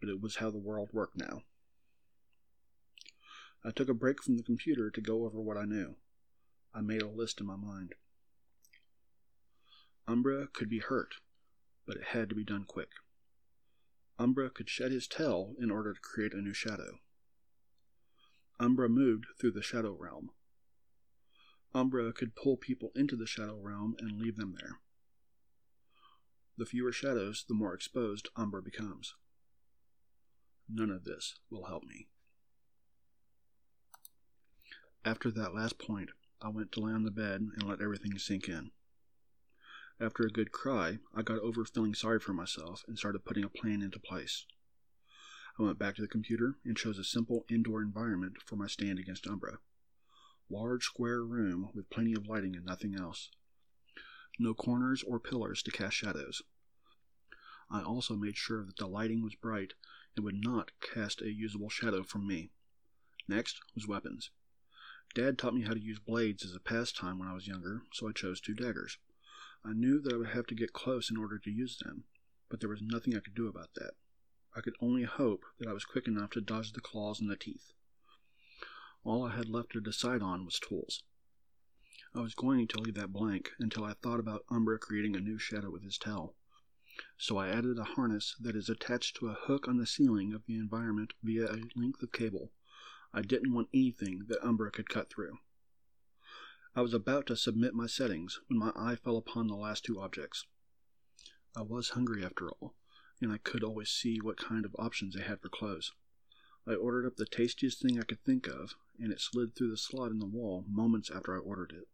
but 0.00 0.10
it 0.10 0.20
was 0.20 0.36
how 0.36 0.50
the 0.50 0.58
world 0.58 0.90
worked 0.92 1.16
now. 1.16 1.42
I 3.64 3.70
took 3.70 3.88
a 3.88 3.94
break 3.94 4.22
from 4.22 4.36
the 4.36 4.42
computer 4.42 4.90
to 4.90 5.00
go 5.00 5.24
over 5.24 5.40
what 5.40 5.56
I 5.56 5.64
knew. 5.64 5.96
I 6.74 6.82
made 6.82 7.00
a 7.00 7.08
list 7.08 7.40
in 7.40 7.46
my 7.46 7.56
mind. 7.56 7.94
Umbra 10.06 10.48
could 10.52 10.68
be 10.68 10.80
hurt, 10.80 11.14
but 11.86 11.96
it 11.96 12.08
had 12.08 12.28
to 12.28 12.34
be 12.34 12.44
done 12.44 12.64
quick. 12.64 12.90
Umbra 14.18 14.50
could 14.50 14.68
shed 14.68 14.92
his 14.92 15.08
tail 15.08 15.54
in 15.58 15.70
order 15.70 15.94
to 15.94 16.00
create 16.00 16.34
a 16.34 16.42
new 16.42 16.52
shadow. 16.52 16.98
Umbra 18.60 18.88
moved 18.88 19.24
through 19.40 19.52
the 19.52 19.62
shadow 19.62 19.96
realm. 19.98 20.30
Umbra 21.74 22.12
could 22.12 22.36
pull 22.36 22.56
people 22.56 22.92
into 22.94 23.16
the 23.16 23.26
shadow 23.26 23.58
realm 23.60 23.96
and 23.98 24.20
leave 24.20 24.36
them 24.36 24.54
there. 24.60 24.78
The 26.56 26.66
fewer 26.66 26.92
shadows, 26.92 27.44
the 27.48 27.54
more 27.54 27.74
exposed 27.74 28.28
Umbra 28.36 28.62
becomes. 28.62 29.14
None 30.68 30.90
of 30.90 31.04
this 31.04 31.34
will 31.50 31.64
help 31.64 31.84
me. 31.84 32.08
After 35.04 35.30
that 35.32 35.54
last 35.54 35.78
point, 35.78 36.10
I 36.40 36.48
went 36.48 36.72
to 36.72 36.80
lay 36.80 36.92
on 36.92 37.04
the 37.04 37.10
bed 37.10 37.42
and 37.42 37.62
let 37.62 37.82
everything 37.82 38.18
sink 38.18 38.48
in. 38.48 38.70
After 40.00 40.24
a 40.24 40.30
good 40.30 40.50
cry, 40.50 40.98
I 41.14 41.22
got 41.22 41.40
over 41.40 41.64
feeling 41.64 41.94
sorry 41.94 42.20
for 42.20 42.32
myself 42.32 42.84
and 42.88 42.98
started 42.98 43.24
putting 43.24 43.44
a 43.44 43.48
plan 43.50 43.82
into 43.82 43.98
place. 43.98 44.46
I 45.58 45.62
went 45.62 45.78
back 45.78 45.94
to 45.96 46.02
the 46.02 46.08
computer 46.08 46.56
and 46.64 46.76
chose 46.76 46.98
a 46.98 47.04
simple 47.04 47.44
indoor 47.50 47.82
environment 47.82 48.38
for 48.44 48.56
my 48.56 48.66
stand 48.66 48.98
against 48.98 49.26
Umbra 49.26 49.58
large 50.50 50.84
square 50.84 51.22
room 51.22 51.70
with 51.74 51.90
plenty 51.90 52.12
of 52.12 52.26
lighting 52.26 52.54
and 52.54 52.64
nothing 52.64 52.94
else. 52.94 53.30
No 54.38 54.54
corners 54.54 55.02
or 55.02 55.18
pillars 55.18 55.62
to 55.62 55.70
cast 55.70 55.96
shadows. 55.96 56.42
I 57.70 57.82
also 57.82 58.14
made 58.14 58.36
sure 58.36 58.64
that 58.64 58.76
the 58.76 58.86
lighting 58.86 59.22
was 59.22 59.34
bright 59.34 59.72
and 60.16 60.24
would 60.24 60.42
not 60.42 60.72
cast 60.80 61.22
a 61.22 61.32
usable 61.32 61.70
shadow 61.70 62.02
from 62.02 62.26
me. 62.26 62.50
Next 63.26 63.60
was 63.74 63.88
weapons. 63.88 64.30
Dad 65.14 65.38
taught 65.38 65.54
me 65.54 65.62
how 65.62 65.74
to 65.74 65.80
use 65.80 66.00
blades 66.00 66.44
as 66.44 66.56
a 66.56 66.60
pastime 66.60 67.20
when 67.20 67.28
I 67.28 67.34
was 67.34 67.46
younger, 67.46 67.82
so 67.92 68.08
I 68.08 68.12
chose 68.12 68.40
two 68.40 68.52
daggers. 68.52 68.98
I 69.64 69.72
knew 69.72 70.00
that 70.00 70.12
I 70.12 70.16
would 70.16 70.30
have 70.30 70.46
to 70.48 70.56
get 70.56 70.72
close 70.72 71.08
in 71.08 71.16
order 71.16 71.38
to 71.38 71.50
use 71.52 71.78
them, 71.78 72.04
but 72.50 72.58
there 72.58 72.68
was 72.68 72.82
nothing 72.82 73.14
I 73.14 73.20
could 73.20 73.34
do 73.36 73.46
about 73.46 73.74
that. 73.74 73.92
I 74.56 74.60
could 74.60 74.74
only 74.80 75.04
hope 75.04 75.44
that 75.60 75.68
I 75.68 75.72
was 75.72 75.84
quick 75.84 76.08
enough 76.08 76.30
to 76.30 76.40
dodge 76.40 76.72
the 76.72 76.80
claws 76.80 77.20
and 77.20 77.30
the 77.30 77.36
teeth. 77.36 77.72
All 79.04 79.24
I 79.24 79.36
had 79.36 79.48
left 79.48 79.70
to 79.70 79.80
decide 79.80 80.20
on 80.20 80.44
was 80.44 80.58
tools. 80.58 81.04
I 82.12 82.20
was 82.20 82.34
going 82.34 82.66
to 82.68 82.80
leave 82.80 82.94
that 82.94 83.12
blank 83.12 83.52
until 83.60 83.84
I 83.84 83.92
thought 83.92 84.18
about 84.18 84.44
Umbra 84.50 84.80
creating 84.80 85.14
a 85.14 85.20
new 85.20 85.38
shadow 85.38 85.70
with 85.70 85.84
his 85.84 85.96
tail. 85.96 86.34
So 87.18 87.36
I 87.36 87.50
added 87.50 87.78
a 87.78 87.84
harness 87.84 88.34
that 88.40 88.56
is 88.56 88.68
attached 88.68 89.16
to 89.16 89.28
a 89.28 89.34
hook 89.34 89.68
on 89.68 89.76
the 89.76 89.86
ceiling 89.86 90.32
of 90.32 90.44
the 90.46 90.56
environment 90.56 91.12
via 91.22 91.46
a 91.46 91.62
length 91.76 92.02
of 92.02 92.10
cable. 92.10 92.50
I 93.16 93.22
didn't 93.22 93.54
want 93.54 93.68
anything 93.72 94.24
that 94.26 94.44
Umbra 94.44 94.72
could 94.72 94.88
cut 94.88 95.08
through. 95.08 95.38
I 96.74 96.80
was 96.82 96.92
about 96.92 97.26
to 97.26 97.36
submit 97.36 97.72
my 97.72 97.86
settings 97.86 98.40
when 98.48 98.58
my 98.58 98.72
eye 98.74 98.96
fell 98.96 99.16
upon 99.16 99.46
the 99.46 99.54
last 99.54 99.84
two 99.84 100.00
objects. 100.00 100.44
I 101.56 101.62
was 101.62 101.90
hungry 101.90 102.24
after 102.24 102.50
all, 102.50 102.74
and 103.22 103.30
I 103.30 103.38
could 103.38 103.62
always 103.62 103.88
see 103.88 104.20
what 104.20 104.36
kind 104.36 104.64
of 104.64 104.74
options 104.80 105.14
they 105.14 105.22
had 105.22 105.40
for 105.40 105.48
clothes. 105.48 105.92
I 106.66 106.74
ordered 106.74 107.06
up 107.06 107.14
the 107.14 107.24
tastiest 107.24 107.80
thing 107.80 108.00
I 108.00 108.04
could 108.04 108.24
think 108.24 108.48
of, 108.48 108.74
and 108.98 109.12
it 109.12 109.20
slid 109.20 109.54
through 109.54 109.70
the 109.70 109.76
slot 109.76 110.10
in 110.10 110.18
the 110.18 110.26
wall 110.26 110.64
moments 110.68 111.08
after 111.08 111.36
I 111.36 111.38
ordered 111.38 111.70
it. 111.70 111.86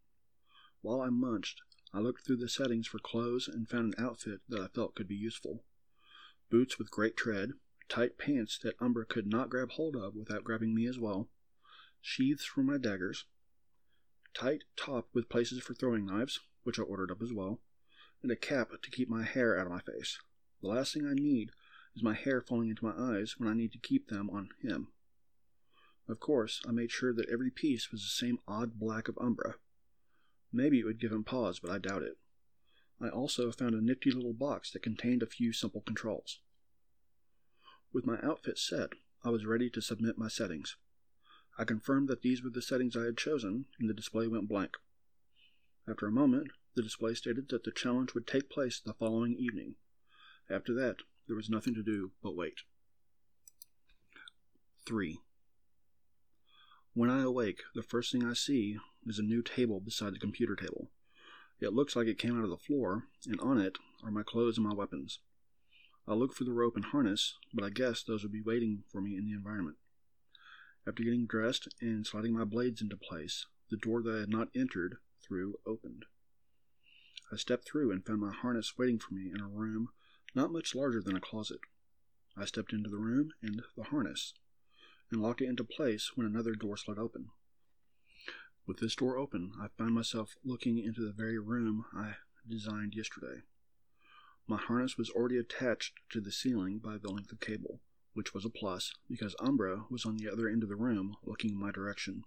While 0.80 1.02
I 1.02 1.10
munched, 1.10 1.60
I 1.92 1.98
looked 1.98 2.24
through 2.24 2.38
the 2.38 2.48
settings 2.48 2.86
for 2.86 2.98
clothes 2.98 3.46
and 3.46 3.68
found 3.68 3.92
an 3.92 4.02
outfit 4.02 4.40
that 4.48 4.60
I 4.60 4.68
felt 4.68 4.94
could 4.94 5.08
be 5.08 5.16
useful. 5.16 5.64
Boots 6.48 6.78
with 6.78 6.90
great 6.90 7.14
tread, 7.14 7.52
tight 7.90 8.16
pants 8.16 8.56
that 8.62 8.80
Umbra 8.80 9.04
could 9.04 9.26
not 9.26 9.50
grab 9.50 9.72
hold 9.72 9.96
of 9.96 10.14
without 10.14 10.44
grabbing 10.44 10.74
me 10.74 10.86
as 10.86 10.98
well, 10.98 11.28
sheaths 12.00 12.44
for 12.44 12.62
my 12.62 12.78
daggers, 12.78 13.26
tight 14.32 14.62
top 14.76 15.08
with 15.12 15.28
places 15.28 15.60
for 15.60 15.74
throwing 15.74 16.06
knives, 16.06 16.40
which 16.62 16.78
I 16.78 16.82
ordered 16.82 17.10
up 17.10 17.20
as 17.20 17.32
well, 17.32 17.60
and 18.22 18.30
a 18.30 18.36
cap 18.36 18.70
to 18.80 18.90
keep 18.90 19.08
my 19.08 19.24
hair 19.24 19.58
out 19.58 19.66
of 19.66 19.72
my 19.72 19.80
face. 19.80 20.20
The 20.62 20.68
last 20.68 20.94
thing 20.94 21.06
I 21.06 21.14
need 21.14 21.50
is 21.96 22.02
my 22.02 22.14
hair 22.14 22.40
falling 22.40 22.68
into 22.68 22.84
my 22.84 22.94
eyes 22.96 23.34
when 23.38 23.48
I 23.48 23.54
need 23.54 23.72
to 23.72 23.78
keep 23.78 24.08
them 24.08 24.30
on 24.30 24.50
him. 24.62 24.88
Of 26.08 26.20
course, 26.20 26.62
I 26.68 26.70
made 26.70 26.90
sure 26.90 27.12
that 27.12 27.28
every 27.28 27.50
piece 27.50 27.90
was 27.90 28.02
the 28.02 28.08
same 28.08 28.38
odd 28.46 28.78
black 28.78 29.08
of 29.08 29.18
Umbra. 29.20 29.56
Maybe 30.52 30.78
it 30.78 30.84
would 30.84 31.00
give 31.00 31.12
him 31.12 31.24
pause, 31.24 31.58
but 31.58 31.70
I 31.70 31.78
doubt 31.78 32.02
it. 32.02 32.18
I 33.00 33.08
also 33.08 33.50
found 33.50 33.74
a 33.74 33.80
nifty 33.80 34.10
little 34.10 34.34
box 34.34 34.70
that 34.72 34.82
contained 34.82 35.22
a 35.22 35.26
few 35.26 35.52
simple 35.52 35.80
controls. 35.80 36.40
With 37.92 38.06
my 38.06 38.20
outfit 38.22 38.56
set, 38.56 38.90
I 39.24 39.30
was 39.30 39.44
ready 39.44 39.68
to 39.70 39.82
submit 39.82 40.16
my 40.16 40.28
settings. 40.28 40.76
I 41.58 41.64
confirmed 41.64 42.08
that 42.08 42.22
these 42.22 42.42
were 42.42 42.50
the 42.50 42.62
settings 42.62 42.96
I 42.96 43.04
had 43.04 43.16
chosen, 43.16 43.66
and 43.78 43.90
the 43.90 43.94
display 43.94 44.28
went 44.28 44.48
blank. 44.48 44.76
After 45.88 46.06
a 46.06 46.12
moment, 46.12 46.52
the 46.76 46.82
display 46.82 47.14
stated 47.14 47.48
that 47.48 47.64
the 47.64 47.72
challenge 47.72 48.14
would 48.14 48.26
take 48.26 48.48
place 48.48 48.78
the 48.78 48.94
following 48.94 49.34
evening. 49.34 49.74
After 50.48 50.72
that, 50.74 50.98
there 51.26 51.36
was 51.36 51.50
nothing 51.50 51.74
to 51.74 51.82
do 51.82 52.12
but 52.22 52.36
wait. 52.36 52.60
3. 54.86 55.20
When 56.94 57.10
I 57.10 57.22
awake, 57.22 57.62
the 57.74 57.82
first 57.82 58.12
thing 58.12 58.24
I 58.24 58.34
see 58.34 58.78
is 59.06 59.18
a 59.18 59.22
new 59.22 59.42
table 59.42 59.80
beside 59.80 60.14
the 60.14 60.20
computer 60.20 60.54
table. 60.54 60.90
It 61.60 61.72
looks 61.72 61.94
like 61.96 62.06
it 62.06 62.18
came 62.18 62.38
out 62.38 62.44
of 62.44 62.50
the 62.50 62.56
floor, 62.56 63.08
and 63.26 63.40
on 63.40 63.60
it 63.60 63.78
are 64.02 64.10
my 64.10 64.22
clothes 64.22 64.58
and 64.58 64.66
my 64.66 64.74
weapons. 64.74 65.18
I 66.06 66.14
look 66.14 66.32
for 66.34 66.44
the 66.44 66.52
rope 66.52 66.76
and 66.76 66.84
harness, 66.86 67.36
but 67.52 67.64
I 67.64 67.70
guess 67.70 68.02
those 68.02 68.22
would 68.22 68.32
be 68.32 68.42
waiting 68.42 68.84
for 68.90 69.00
me 69.00 69.16
in 69.16 69.26
the 69.26 69.32
environment. 69.32 69.76
After 70.86 71.04
getting 71.04 71.26
dressed 71.26 71.68
and 71.80 72.06
sliding 72.06 72.32
my 72.32 72.44
blades 72.44 72.80
into 72.80 72.96
place, 72.96 73.46
the 73.70 73.76
door 73.76 74.02
that 74.02 74.16
I 74.16 74.20
had 74.20 74.28
not 74.28 74.48
entered 74.54 74.96
through 75.22 75.60
opened. 75.66 76.06
I 77.30 77.36
stepped 77.36 77.68
through 77.68 77.92
and 77.92 78.04
found 78.04 78.20
my 78.20 78.32
harness 78.32 78.76
waiting 78.76 78.98
for 78.98 79.14
me 79.14 79.30
in 79.32 79.40
a 79.40 79.46
room 79.46 79.90
not 80.34 80.52
much 80.52 80.74
larger 80.74 81.02
than 81.02 81.16
a 81.16 81.20
closet. 81.20 81.60
I 82.36 82.44
stepped 82.44 82.72
into 82.72 82.88
the 82.88 82.98
room 82.98 83.32
and 83.42 83.62
the 83.76 83.84
harness, 83.84 84.34
and 85.10 85.20
locked 85.20 85.42
it 85.42 85.48
into 85.48 85.64
place 85.64 86.12
when 86.16 86.26
another 86.26 86.54
door 86.54 86.76
slid 86.76 86.98
open. 86.98 87.30
With 88.66 88.78
this 88.78 88.94
door 88.94 89.16
open, 89.16 89.52
I 89.60 89.68
found 89.76 89.94
myself 89.94 90.36
looking 90.44 90.78
into 90.78 91.04
the 91.04 91.12
very 91.12 91.38
room 91.38 91.84
I 91.92 92.16
designed 92.48 92.94
yesterday. 92.94 93.42
My 94.50 94.56
harness 94.56 94.98
was 94.98 95.10
already 95.10 95.36
attached 95.36 96.00
to 96.08 96.20
the 96.20 96.32
ceiling 96.32 96.80
by 96.80 96.98
the 96.98 97.08
length 97.08 97.30
of 97.30 97.38
cable, 97.38 97.78
which 98.14 98.34
was 98.34 98.44
a 98.44 98.50
plus 98.50 98.92
because 99.08 99.36
Umbra 99.38 99.84
was 99.88 100.04
on 100.04 100.16
the 100.16 100.28
other 100.28 100.48
end 100.48 100.64
of 100.64 100.68
the 100.68 100.74
room 100.74 101.14
looking 101.22 101.50
in 101.50 101.60
my 101.60 101.70
direction. 101.70 102.24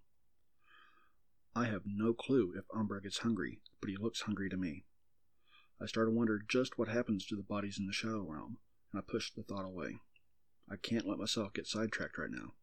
I 1.54 1.66
have 1.66 1.82
no 1.86 2.14
clue 2.14 2.54
if 2.56 2.64
Umbra 2.74 3.02
gets 3.02 3.18
hungry, 3.18 3.60
but 3.82 3.90
he 3.90 3.98
looks 3.98 4.22
hungry 4.22 4.50
to 4.50 4.56
me. 4.56 4.86
I 5.82 5.86
start 5.86 6.08
to 6.08 6.12
wonder 6.12 6.40
just 6.48 6.78
what 6.78 6.88
happens 6.88 7.26
to 7.26 7.36
the 7.36 7.44
bodies 7.44 7.78
in 7.78 7.88
the 7.88 7.92
shadow 7.92 8.22
realm, 8.22 8.58
and 8.94 9.00
I 9.00 9.04
push 9.06 9.30
the 9.30 9.44
thought 9.44 9.66
away. 9.66 9.98
I 10.72 10.78
can't 10.78 11.06
let 11.06 11.20
myself 11.20 11.52
get 11.52 11.68
sidetracked 11.68 12.18
right 12.18 12.32
now. 12.32 12.54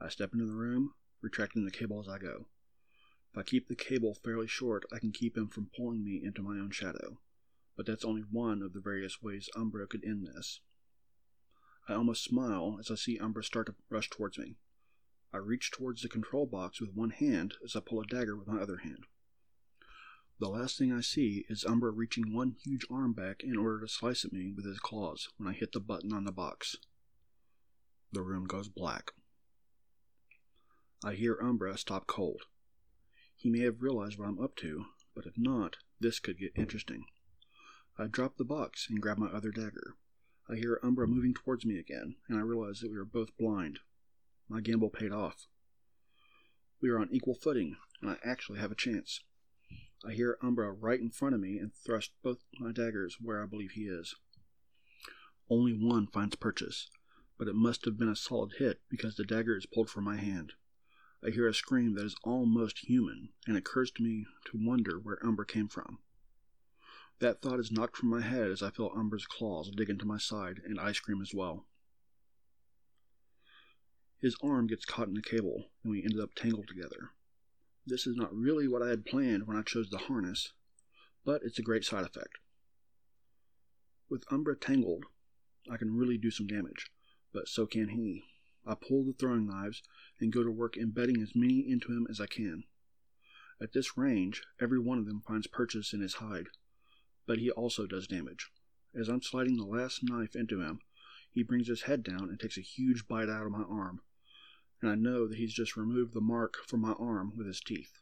I 0.00 0.08
step 0.08 0.32
into 0.32 0.46
the 0.46 0.54
room, 0.54 0.94
retracting 1.20 1.66
the 1.66 1.70
cable 1.70 2.00
as 2.00 2.08
I 2.08 2.16
go. 2.16 2.46
If 3.30 3.36
I 3.36 3.42
keep 3.42 3.68
the 3.68 3.76
cable 3.76 4.14
fairly 4.14 4.46
short, 4.46 4.86
I 4.90 5.00
can 5.00 5.12
keep 5.12 5.36
him 5.36 5.48
from 5.48 5.68
pulling 5.76 6.02
me 6.02 6.22
into 6.24 6.40
my 6.40 6.58
own 6.58 6.70
shadow. 6.70 7.18
But 7.76 7.86
that's 7.86 8.04
only 8.04 8.22
one 8.22 8.62
of 8.62 8.72
the 8.72 8.80
various 8.80 9.22
ways 9.22 9.50
Umbra 9.54 9.86
could 9.86 10.04
end 10.04 10.26
this. 10.26 10.60
I 11.88 11.94
almost 11.94 12.24
smile 12.24 12.78
as 12.80 12.90
I 12.90 12.94
see 12.94 13.18
Umbra 13.18 13.44
start 13.44 13.66
to 13.66 13.74
rush 13.90 14.10
towards 14.10 14.38
me. 14.38 14.56
I 15.32 15.38
reach 15.38 15.70
towards 15.70 16.02
the 16.02 16.08
control 16.08 16.46
box 16.46 16.80
with 16.80 16.94
one 16.94 17.10
hand 17.10 17.54
as 17.64 17.76
I 17.76 17.80
pull 17.80 18.00
a 18.00 18.06
dagger 18.06 18.36
with 18.36 18.48
my 18.48 18.60
other 18.60 18.78
hand. 18.78 19.04
The 20.38 20.48
last 20.48 20.78
thing 20.78 20.92
I 20.92 21.00
see 21.00 21.46
is 21.48 21.64
Umbra 21.64 21.90
reaching 21.90 22.34
one 22.34 22.56
huge 22.62 22.86
arm 22.90 23.12
back 23.12 23.42
in 23.42 23.56
order 23.56 23.80
to 23.80 23.88
slice 23.88 24.24
at 24.24 24.32
me 24.32 24.52
with 24.54 24.66
his 24.66 24.78
claws 24.78 25.28
when 25.36 25.48
I 25.48 25.52
hit 25.52 25.72
the 25.72 25.80
button 25.80 26.12
on 26.12 26.24
the 26.24 26.32
box. 26.32 26.76
The 28.12 28.22
room 28.22 28.44
goes 28.44 28.68
black. 28.68 29.12
I 31.04 31.14
hear 31.14 31.38
Umbra 31.40 31.76
stop 31.78 32.06
cold. 32.06 32.42
He 33.34 33.50
may 33.50 33.60
have 33.60 33.82
realized 33.82 34.18
what 34.18 34.28
I'm 34.28 34.40
up 34.40 34.56
to, 34.56 34.86
but 35.14 35.26
if 35.26 35.34
not, 35.36 35.76
this 36.00 36.18
could 36.18 36.38
get 36.38 36.52
interesting. 36.56 37.04
I 37.98 38.06
drop 38.08 38.36
the 38.36 38.44
box 38.44 38.88
and 38.90 39.00
grab 39.00 39.16
my 39.16 39.28
other 39.28 39.50
dagger. 39.50 39.96
I 40.50 40.56
hear 40.56 40.78
Umbra 40.82 41.08
moving 41.08 41.32
towards 41.32 41.64
me 41.64 41.78
again, 41.78 42.16
and 42.28 42.38
I 42.38 42.42
realize 42.42 42.80
that 42.80 42.90
we 42.90 42.98
are 42.98 43.06
both 43.06 43.36
blind. 43.38 43.78
My 44.48 44.60
gamble 44.60 44.90
paid 44.90 45.12
off. 45.12 45.46
We 46.82 46.90
are 46.90 46.98
on 46.98 47.08
equal 47.10 47.34
footing, 47.34 47.76
and 48.02 48.10
I 48.10 48.18
actually 48.22 48.58
have 48.58 48.70
a 48.70 48.76
chance. 48.76 49.20
I 50.04 50.12
hear 50.12 50.36
Umbra 50.42 50.72
right 50.72 51.00
in 51.00 51.08
front 51.08 51.34
of 51.34 51.40
me 51.40 51.58
and 51.58 51.72
thrust 51.74 52.12
both 52.22 52.44
my 52.60 52.70
daggers 52.70 53.16
where 53.18 53.42
I 53.42 53.46
believe 53.46 53.70
he 53.70 53.84
is. 53.88 54.14
Only 55.48 55.72
one 55.72 56.06
finds 56.06 56.36
purchase, 56.36 56.90
but 57.38 57.48
it 57.48 57.54
must 57.54 57.86
have 57.86 57.96
been 57.96 58.10
a 58.10 58.16
solid 58.16 58.52
hit 58.58 58.82
because 58.90 59.16
the 59.16 59.24
dagger 59.24 59.56
is 59.56 59.64
pulled 59.64 59.88
from 59.88 60.04
my 60.04 60.16
hand. 60.16 60.52
I 61.24 61.30
hear 61.30 61.48
a 61.48 61.54
scream 61.54 61.94
that 61.94 62.04
is 62.04 62.16
almost 62.24 62.80
human, 62.80 63.30
and 63.46 63.56
it 63.56 63.60
occurs 63.60 63.90
to 63.92 64.02
me 64.02 64.26
to 64.44 64.60
wonder 64.62 64.98
where 64.98 65.24
Umbra 65.24 65.46
came 65.46 65.68
from. 65.68 66.00
That 67.18 67.40
thought 67.40 67.60
is 67.60 67.72
knocked 67.72 67.96
from 67.96 68.10
my 68.10 68.20
head 68.20 68.50
as 68.50 68.62
I 68.62 68.70
feel 68.70 68.92
Umbra's 68.94 69.26
claws 69.26 69.70
dig 69.70 69.88
into 69.88 70.04
my 70.04 70.18
side, 70.18 70.60
and 70.64 70.78
I 70.78 70.92
scream 70.92 71.22
as 71.22 71.32
well. 71.32 71.66
His 74.18 74.36
arm 74.42 74.66
gets 74.66 74.84
caught 74.84 75.08
in 75.08 75.14
the 75.14 75.22
cable, 75.22 75.70
and 75.82 75.90
we 75.92 76.02
ended 76.02 76.20
up 76.20 76.34
tangled 76.34 76.68
together. 76.68 77.10
This 77.86 78.06
is 78.06 78.16
not 78.16 78.34
really 78.34 78.68
what 78.68 78.82
I 78.82 78.88
had 78.88 79.06
planned 79.06 79.46
when 79.46 79.56
I 79.56 79.62
chose 79.62 79.88
the 79.88 79.98
harness, 79.98 80.52
but 81.24 81.42
it's 81.42 81.58
a 81.58 81.62
great 81.62 81.84
side 81.84 82.04
effect. 82.04 82.38
With 84.08 84.24
Umbra 84.30 84.56
tangled, 84.56 85.04
I 85.70 85.76
can 85.76 85.96
really 85.96 86.18
do 86.18 86.30
some 86.30 86.46
damage, 86.46 86.90
but 87.32 87.48
so 87.48 87.66
can 87.66 87.90
he. 87.90 88.24
I 88.66 88.74
pull 88.74 89.04
the 89.04 89.12
throwing 89.12 89.46
knives 89.46 89.82
and 90.20 90.32
go 90.32 90.42
to 90.42 90.50
work 90.50 90.76
embedding 90.76 91.22
as 91.22 91.34
many 91.34 91.60
into 91.60 91.92
him 91.92 92.06
as 92.10 92.20
I 92.20 92.26
can. 92.26 92.64
At 93.60 93.72
this 93.72 93.96
range, 93.96 94.42
every 94.60 94.78
one 94.78 94.98
of 94.98 95.06
them 95.06 95.22
finds 95.26 95.46
purchase 95.46 95.92
in 95.92 96.00
his 96.00 96.14
hide, 96.14 96.48
but 97.26 97.38
he 97.38 97.50
also 97.50 97.86
does 97.86 98.06
damage. 98.06 98.50
As 98.98 99.08
I'm 99.08 99.22
sliding 99.22 99.56
the 99.56 99.64
last 99.64 100.00
knife 100.02 100.34
into 100.34 100.60
him, 100.60 100.80
he 101.30 101.42
brings 101.42 101.68
his 101.68 101.82
head 101.82 102.02
down 102.02 102.30
and 102.30 102.40
takes 102.40 102.56
a 102.56 102.62
huge 102.62 103.06
bite 103.06 103.28
out 103.28 103.44
of 103.44 103.52
my 103.52 103.62
arm, 103.62 104.00
and 104.80 104.90
I 104.90 104.94
know 104.94 105.26
that 105.26 105.36
he's 105.36 105.52
just 105.52 105.76
removed 105.76 106.14
the 106.14 106.20
mark 106.20 106.56
from 106.66 106.80
my 106.80 106.92
arm 106.92 107.32
with 107.36 107.46
his 107.46 107.60
teeth. 107.60 108.00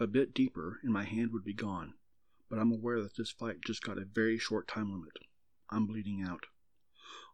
A 0.00 0.06
bit 0.06 0.34
deeper, 0.34 0.80
and 0.82 0.92
my 0.92 1.04
hand 1.04 1.32
would 1.32 1.44
be 1.44 1.52
gone, 1.52 1.94
but 2.48 2.58
I'm 2.58 2.72
aware 2.72 3.02
that 3.02 3.16
this 3.16 3.30
fight 3.30 3.60
just 3.64 3.82
got 3.82 3.98
a 3.98 4.04
very 4.04 4.38
short 4.38 4.66
time 4.66 4.92
limit. 4.92 5.18
I'm 5.70 5.86
bleeding 5.86 6.24
out. 6.26 6.46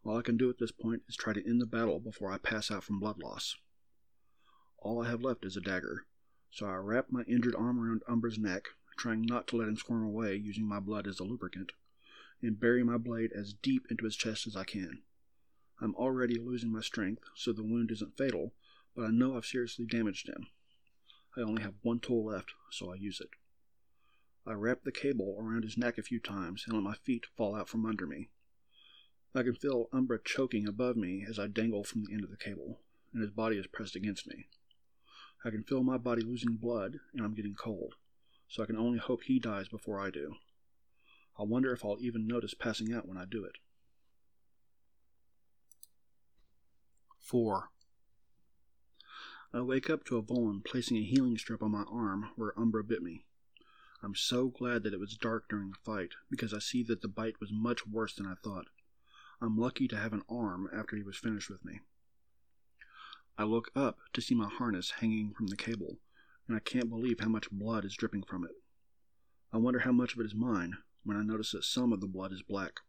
All 0.03 0.17
I 0.17 0.21
can 0.21 0.37
do 0.37 0.49
at 0.49 0.57
this 0.57 0.71
point 0.71 1.03
is 1.07 1.15
try 1.15 1.33
to 1.33 1.47
end 1.47 1.61
the 1.61 1.65
battle 1.65 1.99
before 1.99 2.31
I 2.31 2.37
pass 2.37 2.71
out 2.71 2.83
from 2.83 2.99
blood 2.99 3.19
loss. 3.19 3.55
All 4.79 5.01
I 5.01 5.09
have 5.09 5.21
left 5.21 5.45
is 5.45 5.55
a 5.55 5.61
dagger, 5.61 6.05
so 6.49 6.65
I 6.65 6.75
wrap 6.75 7.07
my 7.09 7.21
injured 7.23 7.55
arm 7.55 7.79
around 7.79 8.01
Umbra's 8.07 8.37
neck, 8.37 8.69
trying 8.97 9.21
not 9.21 9.47
to 9.47 9.57
let 9.57 9.67
him 9.67 9.75
squirm 9.75 10.03
away 10.03 10.35
using 10.35 10.65
my 10.65 10.79
blood 10.79 11.07
as 11.07 11.19
a 11.19 11.23
lubricant, 11.23 11.71
and 12.41 12.59
bury 12.59 12.83
my 12.83 12.97
blade 12.97 13.31
as 13.33 13.53
deep 13.53 13.87
into 13.89 14.05
his 14.05 14.15
chest 14.15 14.47
as 14.47 14.55
I 14.55 14.63
can. 14.63 15.01
I'm 15.79 15.95
already 15.95 16.39
losing 16.39 16.71
my 16.71 16.81
strength, 16.81 17.23
so 17.35 17.51
the 17.51 17.63
wound 17.63 17.91
isn't 17.91 18.17
fatal, 18.17 18.53
but 18.95 19.05
I 19.05 19.09
know 19.09 19.35
I've 19.35 19.45
seriously 19.45 19.85
damaged 19.85 20.27
him. 20.27 20.47
I 21.35 21.41
only 21.41 21.63
have 21.63 21.75
one 21.81 21.99
tool 21.99 22.25
left, 22.25 22.53
so 22.69 22.91
I 22.91 22.95
use 22.95 23.19
it. 23.19 23.29
I 24.45 24.53
wrap 24.53 24.83
the 24.83 24.91
cable 24.91 25.37
around 25.39 25.63
his 25.63 25.77
neck 25.77 25.97
a 25.97 26.03
few 26.03 26.19
times 26.19 26.65
and 26.65 26.75
let 26.75 26.83
my 26.83 26.95
feet 26.95 27.25
fall 27.37 27.55
out 27.55 27.69
from 27.69 27.85
under 27.85 28.05
me. 28.05 28.29
I 29.33 29.43
can 29.43 29.55
feel 29.55 29.87
Umbra 29.93 30.19
choking 30.23 30.67
above 30.67 30.97
me 30.97 31.25
as 31.27 31.39
I 31.39 31.47
dangle 31.47 31.83
from 31.83 32.03
the 32.03 32.13
end 32.13 32.23
of 32.23 32.31
the 32.31 32.37
cable, 32.37 32.81
and 33.13 33.21
his 33.21 33.31
body 33.31 33.57
is 33.57 33.67
pressed 33.67 33.95
against 33.95 34.27
me. 34.27 34.47
I 35.45 35.51
can 35.51 35.63
feel 35.63 35.83
my 35.83 35.97
body 35.97 36.21
losing 36.21 36.57
blood, 36.57 36.99
and 37.13 37.25
I'm 37.25 37.33
getting 37.33 37.55
cold, 37.55 37.95
so 38.51 38.61
I 38.61 38.65
can 38.65 38.77
only 38.77 38.99
hope 38.99 39.23
he 39.23 39.39
dies 39.39 39.69
before 39.69 39.97
I 39.97 40.09
do. 40.09 40.35
I 41.39 41.43
wonder 41.43 41.71
if 41.71 41.85
I'll 41.85 41.97
even 42.01 42.27
notice 42.27 42.53
passing 42.53 42.93
out 42.93 43.07
when 43.07 43.17
I 43.17 43.23
do 43.23 43.45
it. 43.45 43.55
4. 47.21 47.69
I 49.53 49.61
wake 49.61 49.89
up 49.89 50.03
to 50.05 50.17
a 50.17 50.21
Volan 50.21 50.65
placing 50.65 50.97
a 50.97 51.03
healing 51.03 51.37
strip 51.37 51.63
on 51.63 51.71
my 51.71 51.83
arm 51.89 52.31
where 52.35 52.53
Umbra 52.59 52.83
bit 52.83 53.01
me. 53.01 53.23
I'm 54.03 54.15
so 54.15 54.49
glad 54.49 54.83
that 54.83 54.93
it 54.93 54.99
was 54.99 55.15
dark 55.15 55.47
during 55.47 55.69
the 55.69 55.77
fight, 55.85 56.11
because 56.29 56.53
I 56.53 56.59
see 56.59 56.83
that 56.83 57.01
the 57.01 57.07
bite 57.07 57.39
was 57.39 57.51
much 57.53 57.87
worse 57.87 58.15
than 58.15 58.25
I 58.25 58.33
thought. 58.43 58.65
I'm 59.41 59.57
lucky 59.57 59.87
to 59.87 59.97
have 59.97 60.11
an 60.11 60.23
arm 60.29 60.69
after 60.75 60.97
he 60.97 61.03
was 61.03 61.15
finished 61.15 61.49
with 61.49 61.63
me. 61.63 61.79
I 63.37 63.43
look 63.43 63.71
up 63.75 63.99
to 64.11 64.21
see 64.21 64.35
my 64.35 64.49
harness 64.49 64.95
hanging 64.99 65.33
from 65.33 65.47
the 65.47 65.55
cable, 65.55 65.99
and 66.47 66.55
I 66.55 66.59
can't 66.59 66.89
believe 66.89 67.19
how 67.19 67.29
much 67.29 67.51
blood 67.51 67.85
is 67.85 67.95
dripping 67.95 68.23
from 68.23 68.43
it. 68.43 68.51
I 69.53 69.57
wonder 69.57 69.79
how 69.79 69.91
much 69.91 70.13
of 70.13 70.19
it 70.19 70.25
is 70.25 70.35
mine 70.35 70.77
when 71.03 71.17
I 71.17 71.23
notice 71.23 71.51
that 71.51 71.63
some 71.63 71.91
of 71.91 72.01
the 72.01 72.07
blood 72.07 72.31
is 72.31 72.41
black. 72.41 72.79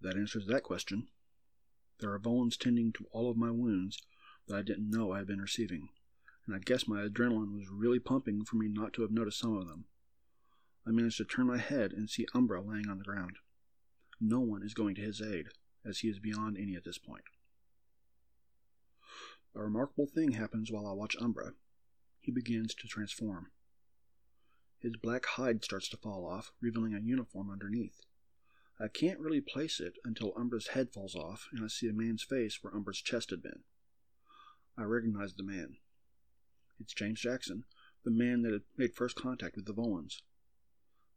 That 0.00 0.16
answers 0.16 0.46
that 0.46 0.62
question. 0.62 1.08
There 2.00 2.12
are 2.12 2.18
Volans 2.18 2.56
tending 2.56 2.92
to 2.94 3.06
all 3.12 3.30
of 3.30 3.36
my 3.36 3.50
wounds 3.50 4.02
that 4.48 4.56
I 4.56 4.62
didn't 4.62 4.90
know 4.90 5.12
I 5.12 5.18
had 5.18 5.26
been 5.26 5.40
receiving, 5.40 5.88
and 6.46 6.56
I 6.56 6.58
guess 6.58 6.88
my 6.88 7.02
adrenaline 7.02 7.54
was 7.54 7.68
really 7.70 8.00
pumping 8.00 8.44
for 8.44 8.56
me 8.56 8.68
not 8.68 8.92
to 8.94 9.02
have 9.02 9.12
noticed 9.12 9.38
some 9.38 9.56
of 9.56 9.68
them. 9.68 9.84
I 10.86 10.90
managed 10.90 11.18
to 11.18 11.24
turn 11.24 11.46
my 11.46 11.58
head 11.58 11.92
and 11.92 12.10
see 12.10 12.26
Umbra 12.34 12.60
laying 12.60 12.88
on 12.88 12.98
the 12.98 13.04
ground. 13.04 13.36
No 14.20 14.40
one 14.40 14.62
is 14.62 14.74
going 14.74 14.96
to 14.96 15.02
his 15.02 15.20
aid, 15.20 15.46
as 15.84 16.00
he 16.00 16.08
is 16.08 16.18
beyond 16.18 16.56
any 16.58 16.74
at 16.74 16.84
this 16.84 16.98
point. 16.98 17.24
A 19.54 19.62
remarkable 19.62 20.06
thing 20.06 20.32
happens 20.32 20.72
while 20.72 20.86
I 20.86 20.92
watch 20.92 21.16
Umbra. 21.20 21.52
He 22.22 22.30
begins 22.30 22.74
to 22.76 22.86
transform. 22.86 23.50
His 24.78 24.96
black 24.96 25.26
hide 25.26 25.64
starts 25.64 25.88
to 25.88 25.96
fall 25.96 26.24
off, 26.24 26.52
revealing 26.60 26.94
a 26.94 27.00
uniform 27.00 27.50
underneath. 27.50 28.00
I 28.80 28.88
can't 28.88 29.18
really 29.18 29.40
place 29.40 29.80
it 29.80 29.94
until 30.04 30.32
Umbra's 30.36 30.68
head 30.68 30.92
falls 30.92 31.14
off 31.16 31.48
and 31.52 31.64
I 31.64 31.68
see 31.68 31.88
a 31.88 31.92
man's 31.92 32.22
face 32.22 32.62
where 32.62 32.72
Umbra's 32.72 33.02
chest 33.02 33.30
had 33.30 33.42
been. 33.42 33.64
I 34.78 34.84
recognize 34.84 35.34
the 35.34 35.42
man. 35.42 35.76
It's 36.80 36.94
James 36.94 37.20
Jackson, 37.20 37.64
the 38.04 38.10
man 38.10 38.42
that 38.42 38.52
had 38.52 38.62
made 38.76 38.94
first 38.94 39.16
contact 39.16 39.56
with 39.56 39.66
the 39.66 39.74
Volans. 39.74 40.22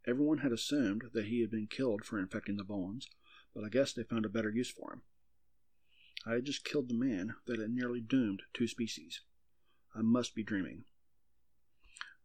Everyone 0.08 0.40
had 0.40 0.52
assumed 0.52 1.06
that 1.14 1.26
he 1.26 1.42
had 1.42 1.52
been 1.52 1.68
killed 1.68 2.04
for 2.04 2.20
infecting 2.20 2.58
the 2.58 2.64
Volans, 2.64 3.08
but 3.54 3.64
I 3.64 3.70
guess 3.70 3.94
they 3.94 4.04
found 4.04 4.26
a 4.26 4.30
better 4.30 4.50
use 4.50 4.70
for 4.70 4.94
him. 4.94 5.02
I 6.26 6.34
had 6.34 6.46
just 6.46 6.66
killed 6.66 6.90
the 6.90 6.96
man 6.96 7.36
that 7.46 7.60
had 7.60 7.72
nearly 7.72 8.02
doomed 8.02 8.42
two 8.54 8.68
species. 8.68 9.22
I 9.96 10.02
must 10.02 10.36
be 10.36 10.44
dreaming. 10.44 10.86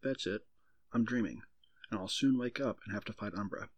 That's 0.03 0.27
it. 0.27 0.43
I'm 0.93 1.05
dreaming, 1.05 1.43
and 1.91 2.01
I'll 2.01 2.09
soon 2.09 2.39
wake 2.39 2.59
up 2.59 2.79
and 2.85 2.95
have 2.95 3.05
to 3.05 3.13
fight 3.13 3.35
Umbra. 3.35 3.69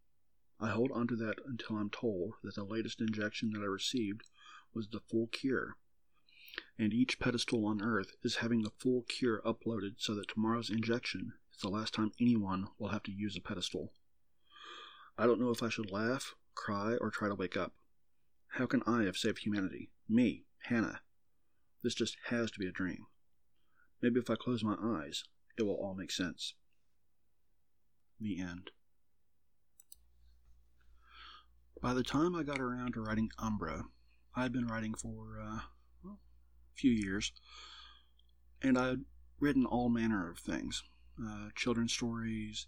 I 0.60 0.70
hold 0.70 0.92
on 0.92 1.08
to 1.08 1.16
that 1.16 1.38
until 1.44 1.76
I'm 1.76 1.90
told 1.90 2.34
that 2.44 2.54
the 2.54 2.64
latest 2.64 3.00
injection 3.00 3.50
that 3.52 3.62
I 3.62 3.66
received 3.66 4.22
was 4.72 4.88
the 4.88 5.00
full 5.00 5.26
cure, 5.26 5.76
and 6.78 6.92
each 6.92 7.18
pedestal 7.18 7.66
on 7.66 7.82
Earth 7.82 8.12
is 8.22 8.36
having 8.36 8.62
the 8.62 8.70
full 8.78 9.02
cure 9.02 9.42
uploaded 9.44 9.94
so 9.98 10.14
that 10.14 10.28
tomorrow's 10.28 10.70
injection 10.70 11.32
is 11.52 11.60
the 11.60 11.68
last 11.68 11.92
time 11.92 12.12
anyone 12.20 12.68
will 12.78 12.88
have 12.88 13.02
to 13.02 13.12
use 13.12 13.36
a 13.36 13.40
pedestal. 13.40 13.92
I 15.18 15.26
don't 15.26 15.40
know 15.40 15.50
if 15.50 15.62
I 15.62 15.68
should 15.68 15.90
laugh, 15.90 16.34
cry, 16.54 16.96
or 17.00 17.10
try 17.10 17.28
to 17.28 17.34
wake 17.34 17.56
up. 17.56 17.72
How 18.50 18.66
can 18.66 18.82
I 18.86 19.02
have 19.02 19.16
saved 19.16 19.38
humanity? 19.38 19.90
Me, 20.08 20.44
Hannah. 20.66 21.00
This 21.82 21.94
just 21.94 22.16
has 22.26 22.50
to 22.52 22.58
be 22.58 22.68
a 22.68 22.72
dream. 22.72 23.06
Maybe 24.00 24.20
if 24.20 24.30
I 24.30 24.36
close 24.36 24.62
my 24.62 24.76
eyes, 24.80 25.24
it 25.58 25.62
will 25.62 25.74
all 25.74 25.94
make 25.94 26.10
sense. 26.10 26.54
The 28.20 28.40
end. 28.40 28.70
By 31.80 31.94
the 31.94 32.04
time 32.04 32.36
I 32.36 32.44
got 32.44 32.60
around 32.60 32.94
to 32.94 33.00
writing 33.00 33.30
Umbra, 33.38 33.84
I 34.36 34.42
had 34.42 34.52
been 34.52 34.68
writing 34.68 34.94
for 34.94 35.40
uh, 35.42 35.60
a 36.04 36.16
few 36.74 36.92
years, 36.92 37.32
and 38.62 38.78
I 38.78 38.88
had 38.88 39.04
written 39.40 39.66
all 39.66 39.88
manner 39.88 40.30
of 40.30 40.38
things 40.38 40.84
uh, 41.20 41.48
children's 41.54 41.92
stories, 41.92 42.66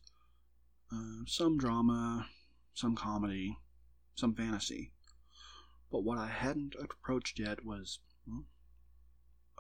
uh, 0.93 1.23
some 1.27 1.57
drama, 1.59 2.27
some 2.75 2.95
comedy, 2.95 3.57
some 4.15 4.35
fantasy. 4.35 4.93
But 5.91 6.05
what 6.05 6.19
I 6.19 6.27
hadn't 6.27 6.75
approached 6.81 7.39
yet 7.39 7.65
was 7.65 8.01
well, 8.27 8.45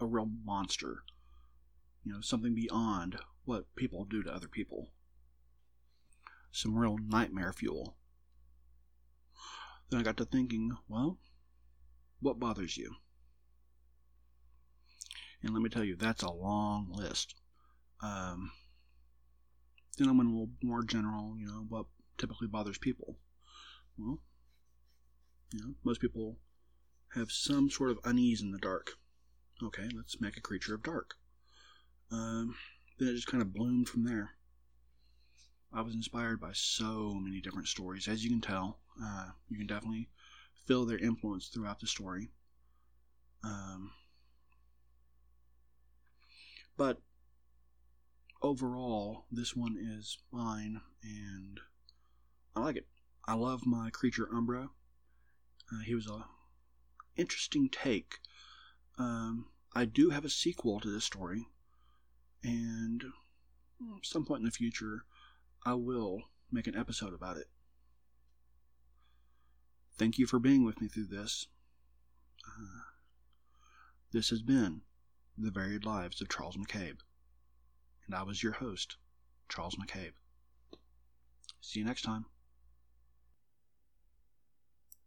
a 0.01 0.07
real 0.07 0.29
monster. 0.45 1.05
You 2.05 2.13
know, 2.13 2.21
something 2.21 2.55
beyond 2.55 3.17
what 3.45 3.75
people 3.77 4.05
do 4.05 4.23
to 4.23 4.33
other 4.33 4.49
people. 4.49 4.91
Some 6.53 6.77
real 6.77 6.99
nightmare 6.99 7.53
fuel. 7.53 7.97
Then 9.91 10.01
I 10.01 10.03
got 10.03 10.17
to 10.19 10.25
thinking, 10.25 10.73
well, 10.89 11.19
what 12.21 12.39
bothers 12.39 12.77
you? 12.77 12.95
And 15.43 15.53
let 15.53 15.63
me 15.63 15.69
tell 15.69 15.85
you, 15.85 15.97
that's 15.97 16.23
a 16.23 16.31
long 16.31 16.91
list. 16.91 17.35
Um, 18.03 18.53
then 19.99 20.09
I 20.09 20.13
went 20.13 20.29
a 20.29 20.33
little 20.33 20.51
more 20.63 20.83
general, 20.83 21.37
you 21.39 21.47
know, 21.47 21.67
what 21.69 21.87
typically 22.19 22.49
bothers 22.49 22.79
people. 22.79 23.19
Well, 23.99 24.21
you 25.53 25.61
know, 25.61 25.75
most 25.85 26.01
people 26.01 26.39
have 27.15 27.31
some 27.31 27.71
sort 27.71 27.91
of 27.91 27.99
unease 28.05 28.43
in 28.43 28.51
the 28.51 28.59
dark. 28.59 28.93
Okay, 29.63 29.89
let's 29.95 30.21
make 30.21 30.37
a 30.37 30.41
creature 30.41 30.75
of 30.75 30.83
dark. 30.83 31.15
Um, 32.11 32.55
then 32.99 33.09
it 33.09 33.15
just 33.15 33.27
kind 33.27 33.43
of 33.43 33.53
bloomed 33.53 33.89
from 33.89 34.05
there. 34.05 34.31
I 35.73 35.81
was 35.81 35.95
inspired 35.95 36.41
by 36.41 36.53
so 36.53 37.15
many 37.15 37.41
different 37.41 37.67
stories. 37.67 38.07
As 38.07 38.23
you 38.23 38.31
can 38.31 38.41
tell, 38.41 38.79
uh, 39.03 39.31
you 39.49 39.59
can 39.59 39.67
definitely 39.67 40.09
feel 40.67 40.87
their 40.87 40.99
influence 40.99 41.49
throughout 41.49 41.81
the 41.81 41.87
story. 41.87 42.31
Um, 43.43 43.91
but 46.77 47.01
overall, 48.41 49.25
this 49.33 49.57
one 49.57 49.77
is 49.77 50.19
mine, 50.31 50.81
and 51.03 51.61
I 52.55 52.61
like 52.61 52.77
it. 52.77 52.87
I 53.27 53.35
love 53.35 53.67
my 53.67 53.91
creature 53.91 54.29
Umbra. 54.33 54.71
Uh, 55.73 55.81
he 55.85 55.95
was 55.95 56.07
a 56.07 56.25
interesting 57.17 57.69
take. 57.69 58.19
Um, 58.99 59.47
I 59.75 59.85
do 59.87 60.11
have 60.11 60.25
a 60.25 60.31
sequel 60.31 60.79
to 60.81 60.91
this 60.91 61.05
story, 61.05 61.47
and 62.45 63.03
some 64.03 64.25
point 64.25 64.41
in 64.41 64.45
the 64.45 64.51
future, 64.51 65.05
I 65.65 65.75
will 65.75 66.23
make 66.53 66.67
an 66.67 66.77
episode 66.77 67.15
about 67.15 67.39
it. 67.39 67.47
Thank 69.97 70.19
you 70.19 70.27
for 70.27 70.39
being 70.39 70.65
with 70.65 70.81
me 70.81 70.89
through 70.89 71.07
this. 71.07 71.47
Uh, 72.47 72.83
this 74.13 74.31
has 74.31 74.43
been 74.43 74.83
The 75.39 75.51
Varied 75.51 75.85
Lives 75.85 76.21
of 76.21 76.29
Charles 76.29 76.57
McCabe, 76.57 76.99
and 78.07 78.15
I 78.15 78.23
was 78.23 78.43
your 78.43 78.53
host, 78.53 78.97
Charles 79.49 79.77
McCabe. 79.77 80.13
See 81.61 81.81
you 81.81 81.87
next 81.87 82.03
time. 82.03 82.27